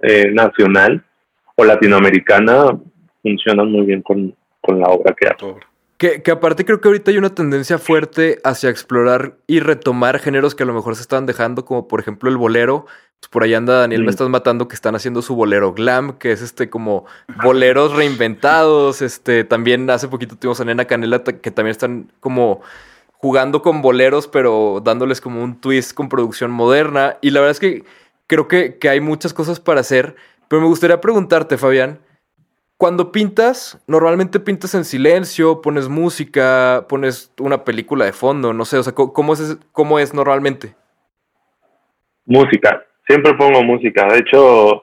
[0.00, 1.04] eh, nacional
[1.56, 2.78] o latinoamericana
[3.22, 5.60] funcionan muy bien con, con la obra que hago.
[5.96, 10.56] Que, que, aparte creo que ahorita hay una tendencia fuerte hacia explorar y retomar géneros
[10.56, 12.86] que a lo mejor se estaban dejando, como por ejemplo el bolero.
[13.20, 16.32] Pues por ahí anda Daniel, me estás matando, que están haciendo su bolero glam, que
[16.32, 17.06] es este como
[17.40, 19.00] boleros reinventados.
[19.00, 22.62] Este, también hace poquito tuvimos a Nena Canela, que también están como
[23.22, 27.18] jugando con boleros, pero dándoles como un twist con producción moderna.
[27.20, 27.84] Y la verdad es que
[28.26, 30.16] creo que, que hay muchas cosas para hacer.
[30.48, 32.00] Pero me gustaría preguntarte, Fabián,
[32.76, 38.76] cuando pintas, normalmente pintas en silencio, pones música, pones una película de fondo, no sé,
[38.76, 40.74] o sea, ¿cómo es, cómo es normalmente?
[42.26, 44.80] Música, siempre pongo música, de hecho,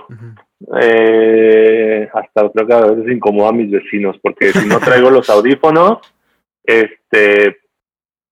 [0.82, 5.30] eh, hasta creo que a veces incomoda a mis vecinos, porque si no traigo los
[5.30, 5.97] audífonos,
[6.63, 7.58] este,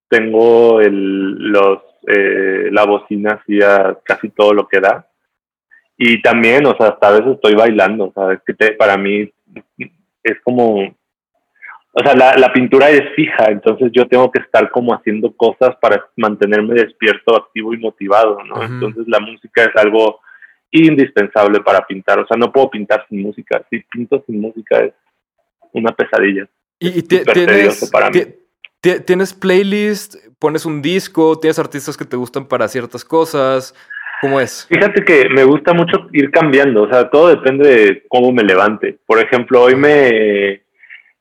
[0.09, 5.07] tengo el, los, eh, la bocina así a casi todo lo que da.
[5.97, 8.97] Y también, o sea, hasta a veces estoy bailando, o sea, es que te, para
[8.97, 9.31] mí
[10.23, 10.95] es como,
[11.91, 15.75] o sea, la, la, pintura es fija, entonces yo tengo que estar como haciendo cosas
[15.81, 18.61] para mantenerme despierto, activo y motivado, ¿no?
[18.61, 20.19] Entonces la música es algo
[20.69, 24.93] indispensable para pintar, o sea, no puedo pintar sin música, si pinto sin música es
[25.73, 26.47] una pesadilla.
[26.79, 28.21] ¿Y, tienes, para mí.
[28.81, 30.15] ¿Tienes playlist?
[30.39, 31.39] ¿Pones un disco?
[31.39, 33.73] ¿Tienes artistas que te gustan para ciertas cosas?
[34.21, 34.65] ¿Cómo es?
[34.67, 38.97] Fíjate que me gusta mucho ir cambiando, o sea, todo depende de cómo me levante.
[39.05, 40.63] Por ejemplo, hoy me,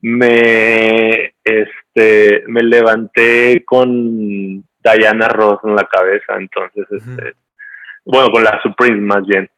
[0.01, 7.35] me, este, me levanté con Diana Ross en la cabeza, entonces, este,
[8.05, 9.51] bueno, con la Supreme más bien.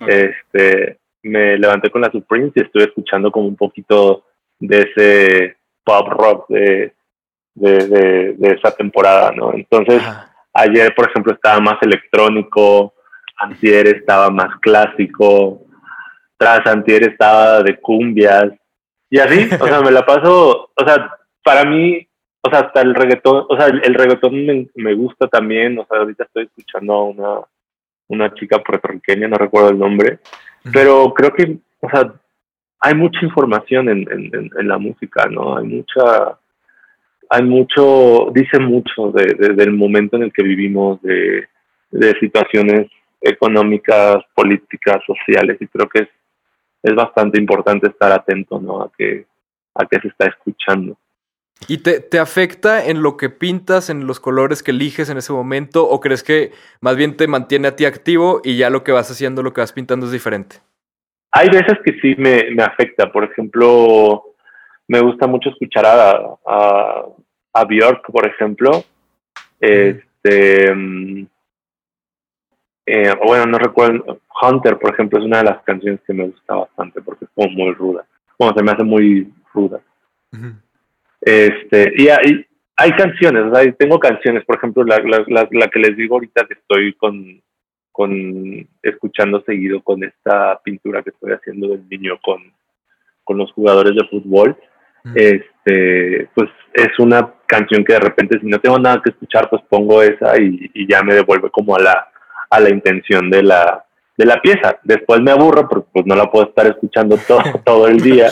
[0.00, 4.24] Este, me levanté con la Supreme y estoy escuchando como un poquito
[4.58, 6.92] de ese pop rock de,
[7.54, 9.52] de, de, esa temporada, ¿no?
[9.52, 10.02] Entonces,
[10.52, 12.94] Ayer, por ejemplo, estaba más electrónico,
[13.36, 15.62] antier estaba más clásico,
[16.36, 18.52] tras antier estaba de cumbias,
[19.08, 22.06] y así, o sea, me la paso, o sea, para mí,
[22.42, 26.24] o sea, hasta el reggaetón, o sea, el, reggaetón me, gusta también, o sea, ahorita
[26.24, 27.40] estoy escuchando a una,
[28.08, 30.18] una chica puertorriqueña, no recuerdo el nombre,
[30.72, 32.12] pero creo que, o sea,
[32.80, 35.58] hay mucha información en, en, en la música, ¿no?
[35.58, 36.38] Hay mucha,
[37.30, 41.46] hay mucho, dice mucho de, del momento en el que vivimos, de,
[42.20, 42.88] situaciones
[43.20, 46.08] económicas, políticas, sociales, y creo que es,
[46.82, 48.82] es bastante importante estar atento ¿no?
[48.82, 49.26] a, que,
[49.74, 50.96] a qué se está escuchando.
[51.68, 55.32] ¿Y te, te, afecta en lo que pintas, en los colores que eliges en ese
[55.32, 55.88] momento?
[55.88, 59.10] ¿O crees que más bien te mantiene a ti activo y ya lo que vas
[59.10, 60.56] haciendo, lo que vas pintando es diferente?
[61.32, 63.12] Hay veces que sí me, me afecta.
[63.12, 64.29] Por ejemplo,
[64.90, 67.04] me gusta mucho escuchar a, a,
[67.52, 68.82] a Björk, por ejemplo.
[69.60, 71.26] Este, mm,
[72.86, 76.56] eh, bueno, no recuerdo, Hunter, por ejemplo, es una de las canciones que me gusta
[76.56, 78.04] bastante porque es como muy ruda.
[78.36, 79.80] Como se me hace muy ruda.
[81.20, 82.44] Este, y hay,
[82.76, 86.54] hay canciones, hay, tengo canciones, por ejemplo, la, la, la, que les digo ahorita que
[86.54, 87.40] estoy con,
[87.92, 92.42] con escuchando seguido con esta pintura que estoy haciendo del niño con,
[93.22, 94.58] con los jugadores de fútbol
[95.14, 99.62] este, pues es una canción que de repente si no tengo nada que escuchar, pues
[99.68, 102.08] pongo esa y, ya me devuelve como a la,
[102.48, 103.84] a la intención de la,
[104.16, 104.78] de la pieza.
[104.84, 108.28] Después me aburro porque pues no la puedo estar escuchando todo, todo el día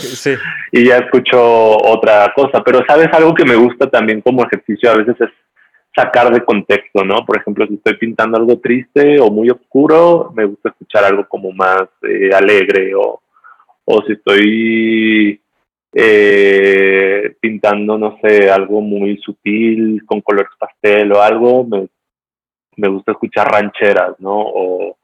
[0.73, 2.63] y ya escucho otra cosa.
[2.65, 5.31] Pero sabes algo que me gusta también como ejercicio a veces es
[5.97, 7.25] sacar de contexto, ¿no?
[7.27, 11.51] Por ejemplo, si estoy pintando algo triste o muy oscuro, me gusta escuchar algo como
[11.51, 13.21] más eh, alegre o,
[13.85, 15.41] o si estoy
[15.93, 21.89] eh, pintando, no sé, algo muy sutil, con colores pastel o algo, me,
[22.77, 24.37] me gusta escuchar rancheras, ¿no?
[24.37, 24.97] O,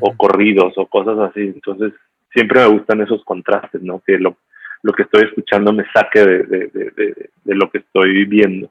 [0.00, 1.40] o, corridos o cosas así.
[1.40, 1.92] Entonces,
[2.32, 4.00] siempre me gustan esos contrastes, ¿no?
[4.06, 4.36] Que lo,
[4.82, 8.70] lo que estoy escuchando me saque de, de, de, de lo que estoy viendo.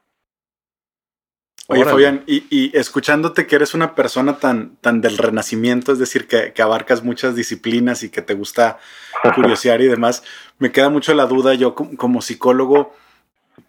[1.72, 6.54] Oye, Fabián, y, escuchándote que eres una persona tan, tan del renacimiento, es decir, que,
[6.62, 8.78] abarcas muchas disciplinas y que te gusta
[9.36, 10.24] curiosear y demás,
[10.60, 12.94] me queda mucho la duda yo como, psicólogo,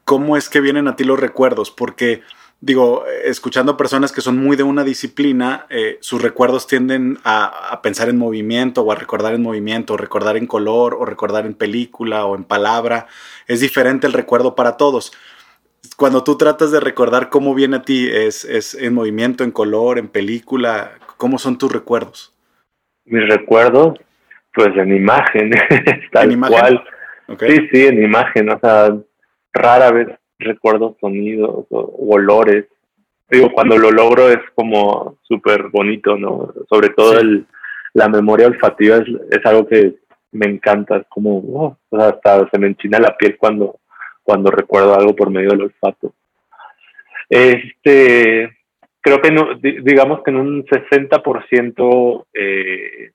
[0.04, 1.70] ¿cómo es que vienen a ti los recuerdos?
[1.70, 2.22] Porque,
[2.60, 7.82] digo, escuchando personas que son muy de una disciplina, eh, sus recuerdos tienden a, a,
[7.82, 11.54] pensar en movimiento o a recordar en movimiento, o recordar en color, o recordar en
[11.54, 13.06] película o en palabra.
[13.46, 15.12] Es diferente el recuerdo para todos
[16.02, 19.98] cuando tú tratas de recordar cómo viene a ti, ¿es, es en movimiento, en color,
[20.00, 20.94] en película?
[21.16, 22.34] ¿Cómo son tus recuerdos?
[23.04, 24.00] Mis recuerdos,
[24.52, 25.52] pues en imagen,
[26.12, 26.58] tal ¿En imagen?
[26.58, 26.84] cual.
[27.38, 28.96] Sí, sí, en imagen, o sea,
[29.52, 30.08] rara vez
[30.40, 32.66] recuerdo sonidos o, o olores.
[33.30, 36.52] Digo, cuando lo logro es como súper bonito, ¿no?
[36.68, 37.18] Sobre todo Sí.
[37.20, 37.46] el,
[37.94, 39.94] la memoria olfativa es, es algo que
[40.32, 43.78] me encanta, es como, oh, o sea, hasta se me enchina la piel cuando,
[44.32, 46.14] cuando recuerdo algo por medio del olfato.
[47.28, 48.50] Este,
[49.02, 53.12] creo que no, di- digamos que en un 60% eh,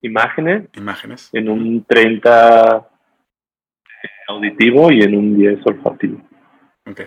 [0.00, 1.28] imágenes, Imágenes.
[1.34, 2.88] en un 30
[4.28, 6.22] auditivo y en un 10 olfativo.
[6.90, 7.00] Ok.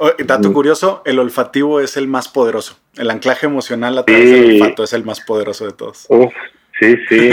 [0.00, 0.52] Oh, dato Mm.
[0.52, 2.80] curioso, el olfativo es el más poderoso.
[2.96, 6.06] El anclaje emocional a través del olfato es el más poderoso de todos.
[6.08, 6.34] Uf,
[6.80, 7.30] sí, sí,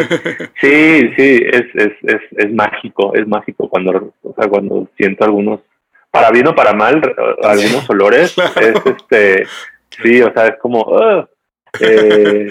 [0.62, 5.62] sí, sí, es, es, es, es mágico, es mágico cuando, o sea, cuando siento algunos,
[6.10, 9.46] para bien o para mal, eh, algunos olores, es este,
[10.02, 10.86] sí, o sea, es como,
[11.80, 12.50] eh,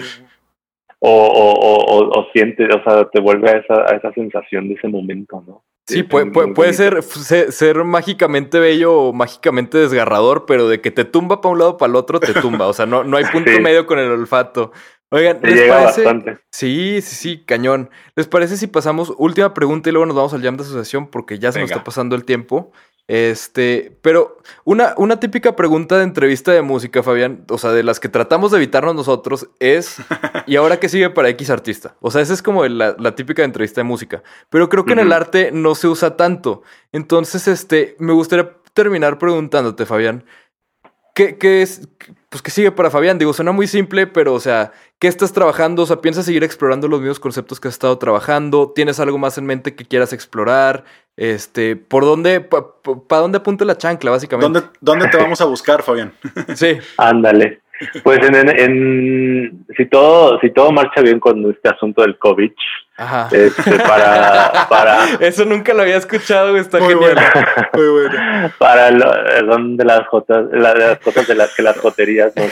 [0.99, 4.87] o, o, o, siente, o sea, te vuelve a esa, a esa sensación de ese
[4.87, 5.63] momento, ¿no?
[5.87, 10.91] Sí, puede, puede, puede ser, ser, ser mágicamente bello o mágicamente desgarrador, pero de que
[10.91, 12.67] te tumba para un lado para el otro, te tumba.
[12.67, 13.59] O sea, no, no hay punto Sí.
[13.59, 14.71] medio con el olfato.
[15.11, 16.03] Oigan, ¿les llega parece?
[16.03, 16.39] bastante.
[16.51, 17.89] Sí, sí, sí, cañón.
[18.15, 21.37] ¿Les parece si pasamos última pregunta y luego nos vamos al jam de asociación porque
[21.37, 21.75] ya se nos Venga.
[21.79, 22.71] está pasando el tiempo?
[23.07, 27.99] Este, pero una, una típica pregunta de entrevista de música, Fabián, o sea, de las
[27.99, 29.97] que tratamos de evitarnos nosotros, es
[30.47, 31.97] ¿y ahora qué sigue para X artista?
[31.99, 34.23] O sea, esa es como la, la típica entrevista de música.
[34.49, 36.63] Pero creo que en el arte no se usa tanto.
[36.93, 40.23] Entonces, este, me gustaría terminar preguntándote, Fabián,
[41.13, 41.89] ¿Qué, qué es?
[42.31, 43.17] Pues, ¿qué sigue para Fabián?
[43.17, 45.83] Digo, suena muy simple, pero, o sea, ¿qué estás trabajando?
[45.83, 48.71] O sea, ¿piensas seguir explorando los mismos conceptos que has estado trabajando?
[48.73, 50.85] ¿Tienes algo más en mente que quieras explorar?
[51.17, 54.61] Este, ¿por dónde, para dónde apunta la chancla, básicamente?
[54.61, 56.13] ¿Dónde, ¿Dónde te vamos a buscar, Fabián?
[56.55, 57.60] Sí, Ándale.
[58.03, 62.51] Pues en, en, en- si todo si todo marcha bien con este asunto del COVID,
[62.97, 63.27] ajá.
[63.31, 67.15] este, para para Eso nunca lo había escuchado, está Muy genial.
[67.15, 67.69] buena.
[67.73, 68.53] Muy buena.
[68.59, 72.33] para lo- son de las jotas la- de las cosas de las que las joterías
[72.35, 72.51] nos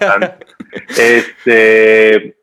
[0.00, 0.34] dan.
[0.98, 2.36] Este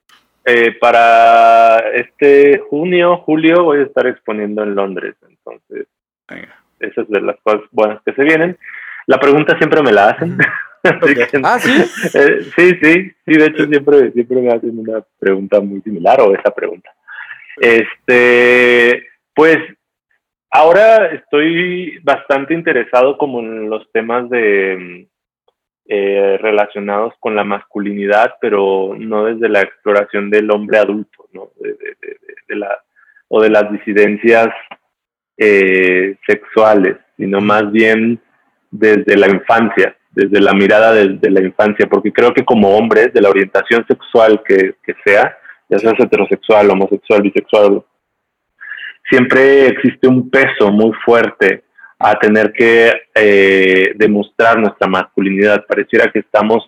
[0.45, 5.87] eh, para este junio julio voy a estar exponiendo en Londres, entonces
[6.27, 6.55] Venga.
[6.79, 8.57] esa es de las cosas buenas que se vienen.
[9.07, 10.33] La pregunta siempre me la hacen.
[10.33, 10.41] Ok.
[11.43, 11.71] Ah, sí.
[12.13, 16.34] Eh, sí, sí, sí, de hecho siempre, siempre me hacen una pregunta muy similar o
[16.34, 16.91] esa pregunta.
[17.60, 19.58] Este, pues
[20.52, 25.08] ahora estoy bastante interesado como en los temas de mm,
[25.89, 31.52] eh, relacionados con la masculinidad, pero no desde la exploración del hombre adulto, ¿no?
[31.60, 32.80] De, de- de- de- de la,
[33.30, 34.50] o de las disidencias
[35.38, 38.19] eh, sexuales, sino más bien
[38.71, 43.13] desde la infancia, desde la mirada de, de la infancia, porque creo que como hombres,
[43.13, 45.38] de la orientación sexual que, que sea,
[45.69, 47.84] ya seas heterosexual, homosexual, bisexual,
[49.08, 51.63] siempre existe un peso muy fuerte
[51.99, 55.65] a tener que eh, demostrar nuestra masculinidad.
[55.67, 56.63] Pareciera que estamos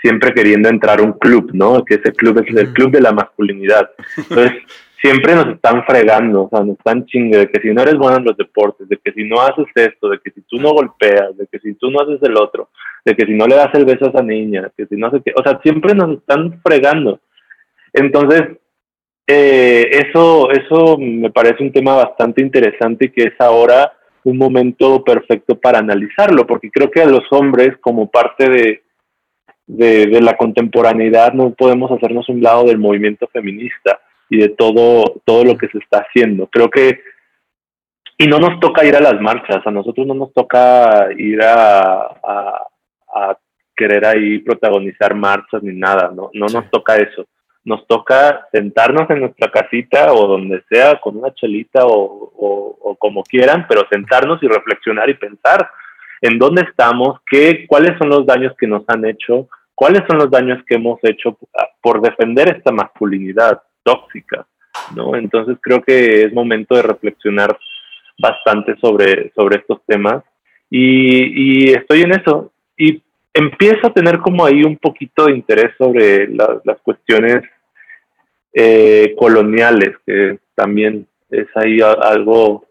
[0.00, 1.84] siempre queriendo entrar a un club, ¿no?
[1.84, 3.90] Que ese club es el club de la masculinidad.
[4.16, 4.52] Entonces,
[5.02, 8.16] siempre nos están fregando, o sea, nos están chingue de que si no eres bueno
[8.16, 11.36] en los deportes, de que si no haces esto, de que si tú no golpeas,
[11.36, 12.70] de que si tú no haces el otro,
[13.06, 15.22] de que si no le das el beso a esa niña, que si no sé
[15.24, 17.20] qué, o sea, siempre nos están fregando.
[17.92, 18.58] Entonces,
[19.26, 23.92] eh, eso, eso me parece un tema bastante interesante y que es ahora
[24.24, 28.82] un momento perfecto para analizarlo, porque creo que a los hombres, como parte de,
[29.66, 35.44] de, la contemporaneidad, no podemos hacernos un lado del movimiento feminista y de todo, todo
[35.44, 36.48] lo que se está haciendo.
[36.48, 37.00] Creo que,
[38.18, 42.66] y no nos toca ir a las marchas, a nosotros no nos toca ir a,
[43.16, 43.38] a
[43.76, 46.54] querer ahí protagonizar marchas ni nada, no, no Sí.
[46.56, 47.26] nos toca eso.
[47.64, 52.94] Nos toca sentarnos en nuestra casita o donde sea, con una chelita o, o, o
[52.96, 55.68] como quieran, pero sentarnos y reflexionar y pensar
[56.22, 60.30] en dónde estamos, qué, cuáles son los daños que nos han hecho, cuáles son los
[60.30, 61.36] daños que hemos hecho
[61.82, 64.46] por defender esta masculinidad tóxica,
[64.94, 65.16] ¿no?
[65.16, 67.56] Entonces creo que es momento de reflexionar
[68.18, 70.22] bastante sobre, sobre estos temas
[70.70, 73.02] y, y estoy en eso y
[73.36, 77.42] empiezo a tener como ahí un poquito de interés sobre la- las cuestiones
[78.52, 82.64] eh, coloniales, que también es ahí algo,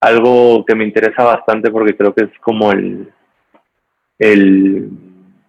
[0.00, 3.08] algo que me interesa bastante porque creo que es como el,
[4.18, 4.88] el,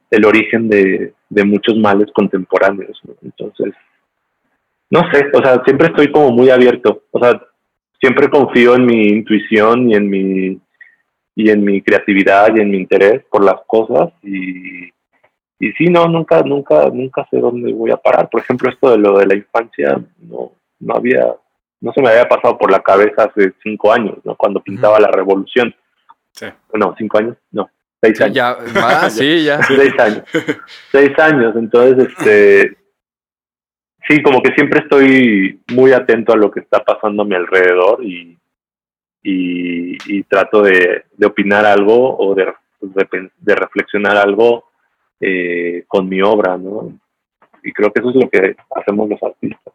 [0.09, 2.99] el origen de, de muchos males contemporáneos.
[3.21, 3.73] Entonces,
[4.89, 7.39] no sé, o sea, siempre estoy como muy abierto, o sea,
[7.99, 10.59] siempre confío en mi intuición y en mi
[11.35, 14.85] y en mi creatividad y en mi interés por las cosas y,
[15.59, 18.29] y sí, no, nunca, nunca, nunca sé dónde voy a parar.
[18.29, 21.33] Por ejemplo, esto de lo de la infancia, no, no había,
[21.81, 24.35] no se me había pasado por la cabeza hace cinco años, ¿no?
[24.35, 25.73] Cuando pintaba la revolución.
[26.31, 26.47] Sí.
[26.73, 27.69] No, cinco años, no,
[28.01, 28.35] seis años.
[28.35, 29.61] Ya, ah, sí, ya.
[29.63, 30.23] Seis años.
[30.91, 31.55] Seis años.
[31.55, 32.77] Entonces, este,
[34.07, 38.03] sí, como que siempre estoy muy atento a lo que está pasando a mi alrededor
[38.03, 38.37] y,
[39.23, 42.47] y, y trato de, de opinar algo o de,
[42.81, 44.65] de, pen- de reflexionar algo
[45.21, 46.91] eh, con mi obra, ¿no?
[47.63, 49.73] Y creo que eso es lo que hacemos los artistas.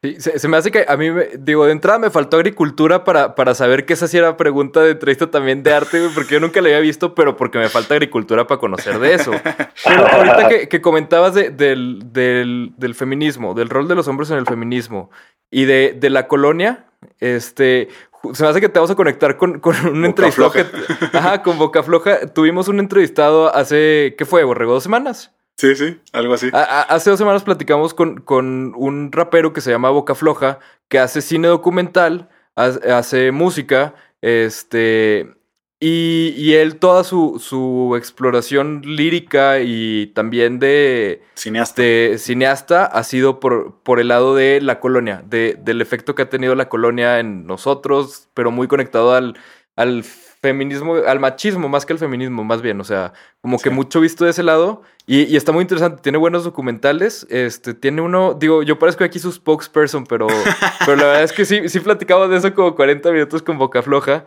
[0.00, 3.02] Sí, se, se me hace que a mí, me- digo, de entrada me faltó agricultura
[3.04, 6.40] para, para saber que esa sí era pregunta de entrevista también de arte, porque yo
[6.40, 9.32] nunca la había visto, pero porque me falta agricultura para conocer de eso.
[9.84, 14.30] Pero ahorita que, que comentabas de- del, del, del feminismo, del rol de los hombres
[14.30, 15.10] en el feminismo
[15.50, 16.84] y de, de la colonia,
[17.18, 17.88] este,
[18.32, 20.64] se me hace que te vamos a conectar con, con un Boca entrevistado que...
[21.12, 22.26] Ajá, con Boca Floja.
[22.32, 24.72] Tuvimos un entrevistado hace, ¿qué fue, Borrego?
[24.72, 25.32] ¿Dos semanas?
[25.56, 26.50] Sí, sí, algo así.
[26.52, 30.58] A- a- hace dos semanas platicamos con, con un rapero que se llama Boca Floja,
[30.88, 35.32] que hace cine documental, hace, hace música, este,
[35.80, 41.82] y, y él toda su, su exploración lírica y también de, Cineasta.
[41.82, 46.22] de cineasta ha sido por, por el lado de la colonia, de, del efecto que
[46.22, 49.36] ha tenido la colonia en nosotros, pero muy conectado al,
[49.76, 53.74] al feminismo, al machismo más que al feminismo, más bien, o sea, como que Sí.
[53.74, 58.00] mucho visto de ese lado y, y está muy interesante, tiene buenos documentales, este, tiene
[58.02, 60.26] uno, digo, yo parezco aquí su spokesperson, pero,
[60.86, 63.82] pero la verdad es que sí, sí platicamos de eso como 40 minutos con Boca
[63.82, 64.24] Floja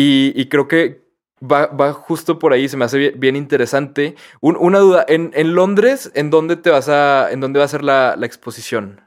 [0.00, 1.00] y, y creo que
[1.42, 4.14] va, va justo por ahí, se me hace bien, bien interesante.
[4.40, 7.68] Un- una duda, en, en Londres, ¿en dónde te vas a, en dónde va a
[7.68, 9.00] ser la, la exposición?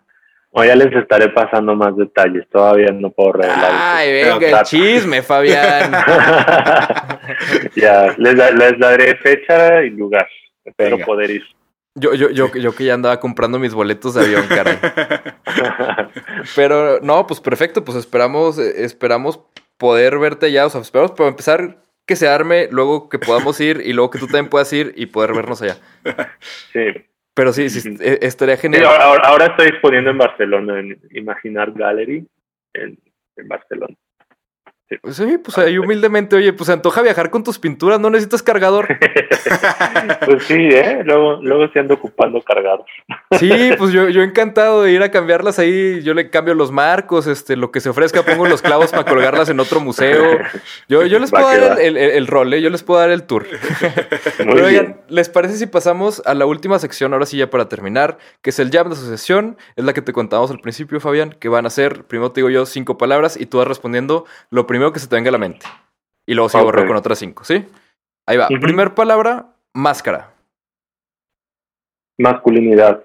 [0.54, 3.72] O ya les estaré pasando más detalles, todavía no puedo revelar.
[3.74, 5.94] Ay, venga, el chisme, Fabián.
[7.76, 10.28] ya, les daré fecha y lugar.
[10.66, 11.06] Espero Venga.
[11.06, 11.44] poder ir.
[11.96, 14.78] Yo, yo, yo, yo que ya andaba comprando mis boletos de avión, caray.
[16.56, 19.39] Pero no, pues perfecto, pues esperamos, eh, esperamos
[19.82, 20.67] poder verte allá.
[20.67, 24.19] O sea, esperamos para empezar que se arme, luego que podamos ir y luego que
[24.19, 25.77] tú también puedas ir y poder vernos allá.
[26.71, 26.86] sí.
[27.34, 28.86] Pero sí, sí, eh, estaría genial.
[28.86, 32.27] ahora, ahora- ahora estoy exponiendo en Barcelona, en Imaginar Gallery,
[32.73, 32.99] en,
[33.38, 33.95] en Barcelona.
[35.12, 38.88] Sí, pues ahí humildemente, oye, pues se antoja viajar con tus pinturas, no necesitas cargador.
[40.26, 41.02] Pues sí, ¿eh?
[41.04, 42.86] Luego, luego se ando ocupando cargados.
[43.39, 46.02] Sí, pues yo, yo encantado de ir a cambiarlas ahí.
[46.04, 49.50] Yo le cambio los marcos, este, lo que se ofrezca, pongo los clavos para colgarlas
[49.50, 50.38] en otro museo.
[50.88, 52.62] Yo, yo les Va puedo dar el, el, el rol, ¿eh?
[52.62, 53.46] yo les puedo dar el tour.
[54.46, 54.66] Muy Pero bien.
[54.66, 58.52] oigan, ¿les parece si pasamos a la última sección, ahora sí ya para terminar, que
[58.52, 59.58] es el jam de asociación?
[59.76, 62.50] Es la que te contábamos al principio, Fabián, que van a ser, primero te digo
[62.50, 65.38] yo, cinco palabras y tú vas respondiendo lo primero que se te venga a la
[65.38, 65.65] mente.
[66.25, 66.73] Y luego sigo Ok.
[66.73, 67.65] borro con otras cinco, ¿sí?
[68.25, 68.47] Ahí va.
[68.47, 68.59] Ujú.
[68.59, 70.34] Primer palabra, máscara.
[72.17, 73.03] Masculinidad,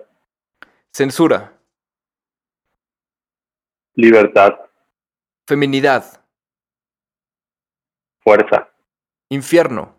[0.93, 1.53] Censura.
[3.95, 4.53] libertad,
[5.47, 6.05] Feminidad.
[8.21, 8.69] fuerza,
[9.31, 9.95] Infierno.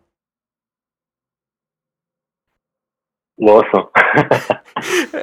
[3.36, 3.90] gozo.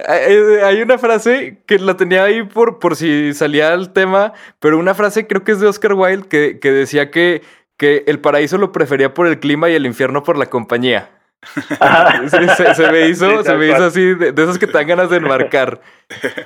[0.07, 0.33] Hay
[0.63, 4.93] hay una frase que la tenía ahí por, por si salía el tema, pero una
[4.93, 7.41] frase creo que es de Oscar Wilde que, que decía que,
[7.77, 11.09] que el paraíso lo prefería por el clima y el infierno por la compañía.
[12.27, 14.73] Se, se- se me hizo, Sí, se me hizo así, de, de esas que te
[14.73, 15.79] dan ganas de enmarcar.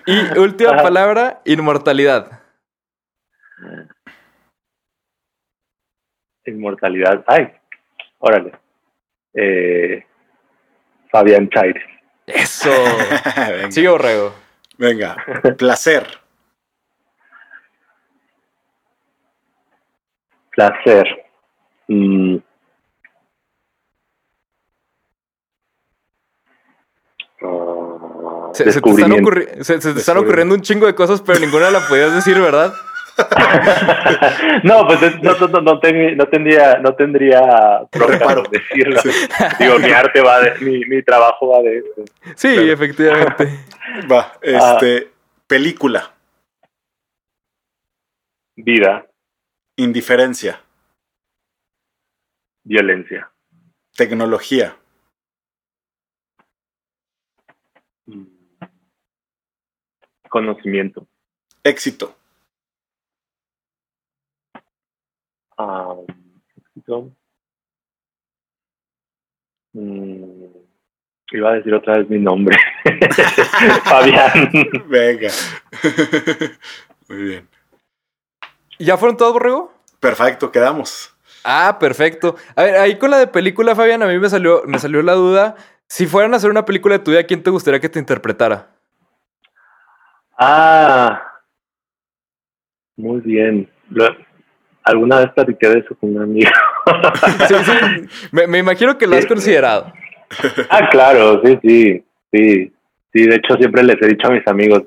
[0.06, 0.84] Y última Ajá.
[0.84, 2.42] palabra, inmortalidad.
[6.46, 7.24] Inmortalidad.
[7.28, 7.48] Ay,
[8.20, 8.52] órale.
[9.34, 10.04] Eh,
[11.12, 11.84] Fabián Chaires.
[12.34, 12.70] Eso.
[13.38, 13.72] Venga.
[13.72, 14.34] Sigue borrego.
[14.78, 15.16] Venga.
[15.58, 16.08] Placer.
[20.52, 21.26] Placer.
[21.88, 22.38] Mm.
[28.54, 31.40] Se, se te están, ocurri- se- se te están ocurriendo un chingo de cosas, pero
[31.40, 32.74] ninguna la podías decir, ¿verdad?
[34.64, 38.44] no, pues es- no, no, no, no ten- no tendría, no tendría Reparo.
[38.52, 39.02] decirlo.
[39.60, 42.06] Digo, mi arte va de, mi, mi trabajo va de eso.
[42.36, 42.72] Sí, Claro.
[42.74, 43.50] efectivamente.
[44.12, 44.34] Va.
[44.42, 45.12] Este.
[45.48, 46.12] Película.
[48.56, 49.06] Vida,
[49.78, 50.62] Indiferencia.
[52.64, 53.32] violencia.
[53.96, 54.76] Tecnología.
[58.06, 58.26] Mm.
[60.30, 61.08] Conocimiento.
[61.64, 62.16] Éxito.
[65.60, 65.94] Ah.
[69.74, 70.46] Mm,
[71.34, 72.58] iba a decir otra vez mi nombre.
[73.84, 74.50] Fabián.
[74.88, 75.30] Venga.
[77.10, 77.50] Muy bien.
[78.80, 79.74] ¿Ya fueron todos, borrego?
[80.00, 81.14] Perfecto, quedamos.
[81.44, 82.38] Ah, perfecto.
[82.56, 85.14] A ver, ahí con la de película, Fabián, a mí me salió, me salió la
[85.14, 85.56] duda
[85.88, 88.70] Si fueran a hacer una película de tu vida, ¿quién te gustaría que te interpretara?
[90.38, 91.22] Ah,
[92.96, 93.70] muy bien.
[94.84, 96.50] Alguna vez platiqué de eso con un amigo.
[97.48, 98.28] Sí, sí.
[98.32, 99.28] Me, me imagino que lo has Sí.
[99.28, 99.92] considerado.
[100.70, 102.74] ah, claro, sí, sí, sí.
[103.14, 104.84] Sí, de hecho siempre les he dicho a mis amigos,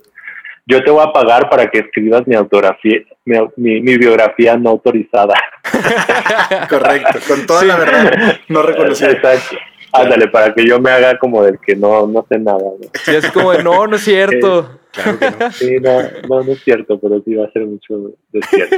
[0.66, 4.70] yo te voy a pagar para que escribas mi autografía, mi, mi- mi biografía no
[4.70, 5.34] autorizada.
[6.68, 9.10] Correcto, con toda la verdad no reconocida.
[9.10, 9.56] Exacto.
[10.00, 12.58] Ándale, para que yo me haga como del que no, no sé nada.
[12.58, 12.88] ¿no?
[12.94, 14.78] Sí, es como de, no, no es cierto.
[14.92, 15.50] Claro que no.
[15.52, 18.76] Sí, no, no, no es cierto, pero sí va a ser mucho de cierto.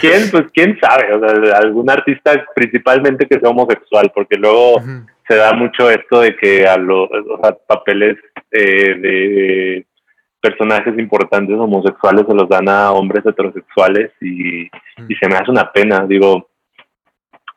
[0.00, 0.30] ¿Quién?
[0.30, 4.80] Pues quién sabe, o sea, algún artista principalmente que sea homosexual, porque luego
[5.26, 8.16] se da mucho esto de que a los o sea, papeles
[8.50, 9.86] eh, de
[10.40, 15.70] personajes importantes homosexuales se los dan a hombres heterosexuales y, y se me hace una
[15.72, 16.48] pena, digo,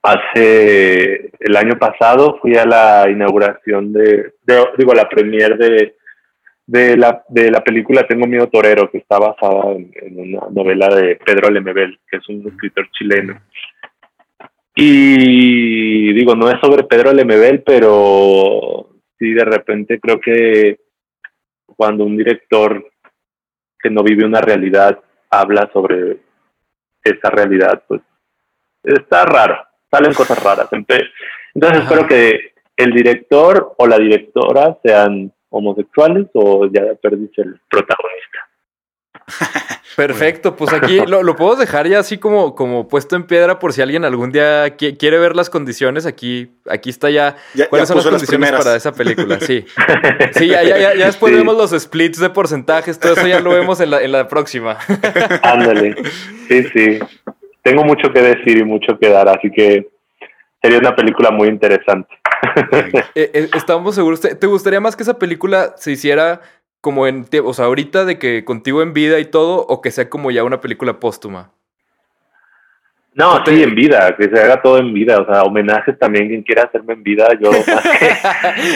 [0.04, 5.96] hace el año pasado fui a la inauguración de, de- digo, la premier de,
[6.66, 10.88] de, la, de la película Tengo miedo torero, que está basada en, en una novela
[10.96, 13.40] de Pedro Lemebel, que es un escritor chileno.
[14.76, 18.90] Y digo, no es sobre Pedro Lemebel, pero
[19.20, 20.80] sí de repente creo que
[21.76, 22.90] cuando un director
[23.80, 25.00] que no vive una realidad
[25.30, 26.18] habla sobre
[27.04, 28.02] esa realidad, pues
[28.84, 29.58] está raro,
[29.92, 30.68] salen cosas raras.
[30.72, 31.08] Entonces
[31.62, 31.78] Ajá.
[31.84, 38.40] espero que el director o la directora sean homosexuales o ya perdiste el protagonista.
[39.96, 43.74] Perfecto, pues aquí lo, lo podemos dejar ya así como, como puesto en piedra por
[43.74, 46.06] si alguien algún día qui- quiere ver las condiciones.
[46.06, 47.36] Aquí, aquí está ya.
[47.54, 49.40] Ya- ¿Cuáles ya son las condiciones para esa película?
[49.42, 49.66] Sí.
[50.34, 51.38] Sí, ya, ya, ya, ya después Sí.
[51.38, 54.78] vemos los splits de porcentajes, todo eso ya lo vemos en la, en la próxima.
[55.44, 55.96] Ándale.
[56.48, 57.00] Sí, sí.
[57.62, 59.88] Tengo mucho que decir y mucho que dar, así que
[60.62, 62.10] sería una película muy interesante.
[63.14, 64.20] Eh, eh, estamos seguros.
[64.20, 66.42] ¿Te, gustaría más que esa película se hiciera
[66.82, 67.28] como en.
[67.44, 70.44] O sea, ahorita de que contigo en vida y todo, o que sea como ya
[70.44, 71.52] una película póstuma?
[73.14, 76.44] No, sí, en vida, que se haga todo en vida, o sea, homenajes también, quien
[76.44, 77.66] quiera hacerme en vida, yo más
[78.00, 78.08] que...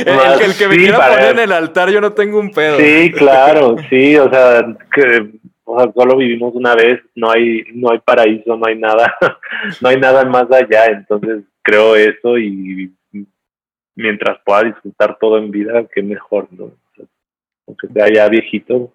[0.01, 2.39] el, el que, el que me Sí, quiera poner en el altar, yo no tengo
[2.39, 2.77] un pedo.
[2.77, 5.31] Sí, claro, sí, o sea, que
[5.65, 9.15] o sea, solo vivimos una vez, no hay no hay paraíso, no hay nada,
[9.81, 12.93] no hay nada más allá, entonces creo eso y
[13.95, 16.71] mientras pueda disfrutar todo en vida, qué mejor, ¿no?
[17.67, 18.93] Aunque sea ya viejito,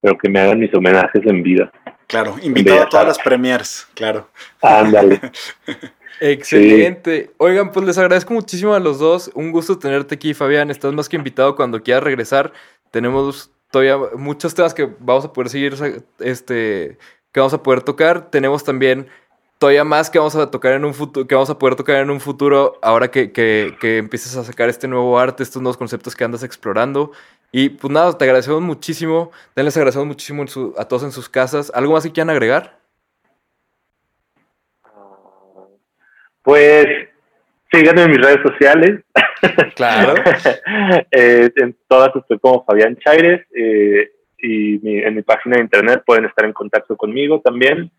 [0.00, 1.70] pero que me hagan mis homenajes en vida.
[2.08, 4.28] Claro, invitado a todas las premiers, claro.
[4.60, 5.20] Ándale.
[6.20, 7.30] Excelente.
[7.38, 9.30] Oigan, pues les agradezco muchísimo a los dos.
[9.34, 10.70] Un gusto tenerte aquí, Fabián.
[10.70, 12.52] Estás más que invitado cuando quieras regresar.
[12.90, 15.74] Tenemos todavía muchos temas que vamos a poder seguir,
[16.20, 16.98] este,
[17.32, 18.30] que vamos a poder tocar.
[18.30, 19.08] Tenemos también
[19.58, 22.10] todavía más que vamos a tocar en un futuro, que vamos a poder tocar en
[22.10, 26.14] un futuro ahora que, que, que empieces a sacar este nuevo arte, estos nuevos conceptos
[26.14, 27.12] que andas explorando.
[27.50, 29.32] Y pues nada, te agradecemos muchísimo.
[29.54, 30.44] Les agradecemos muchísimo
[30.76, 31.72] a todos en sus casas.
[31.74, 32.78] ¿Algo más que quieran agregar?
[36.42, 36.86] Pues
[37.72, 39.00] síganme en mis redes sociales.
[39.74, 40.14] Claro.
[41.10, 46.02] Eh, en todas estoy como Fabián Chaires eh, y mi- en mi página de internet
[46.06, 47.90] pueden estar en contacto conmigo también,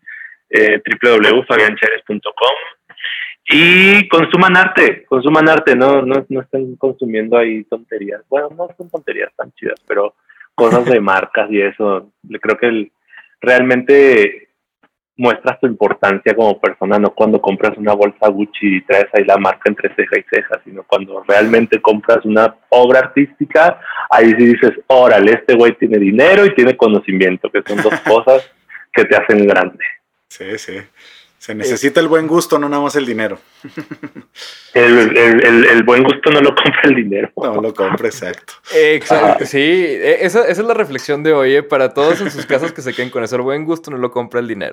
[0.50, 2.56] eh, www.fabianchaires.com.
[3.46, 8.22] Y consuman arte, consuman arte, no, no, no estén consumiendo ahí tonterías.
[8.28, 10.14] Bueno, no son tonterías tan chidas, pero
[10.54, 12.10] cosas de marcas y eso.
[12.40, 12.92] Creo que el-
[13.40, 14.43] realmente
[15.16, 19.36] muestras tu importancia como persona, no cuando compras una bolsa Gucci y traes ahí la
[19.36, 24.72] marca entre ceja y ceja, sino cuando realmente compras una obra artística, ahí sí dices,
[24.88, 28.50] órale, este güey tiene dinero y tiene conocimiento, que son dos cosas
[28.92, 29.78] que te hacen grande.
[30.28, 30.78] Sí, sí.
[31.38, 33.38] Se necesita el buen gusto, no nada más el dinero.
[34.74, 37.30] El, el- el- el buen gusto no lo compra el dinero.
[37.36, 38.54] No lo compre, exacto.
[38.74, 41.62] Exacto, sí, e- esa, esa es la reflexión de hoy, ¿eh?
[41.62, 44.10] para todos en sus casas que se queden con eso, el buen gusto no lo
[44.10, 44.72] compra el dinero.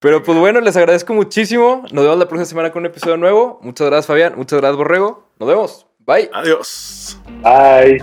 [0.00, 1.84] Pero pues bueno, les agradezco muchísimo.
[1.92, 3.60] Nos vemos la próxima semana con un episodio nuevo.
[3.62, 4.32] Muchas gracias, Fabián.
[4.34, 5.28] Muchas gracias, Borrego.
[5.38, 5.86] Nos vemos.
[6.06, 6.30] Bye.
[6.32, 7.20] Adiós.
[7.42, 8.00] Bye.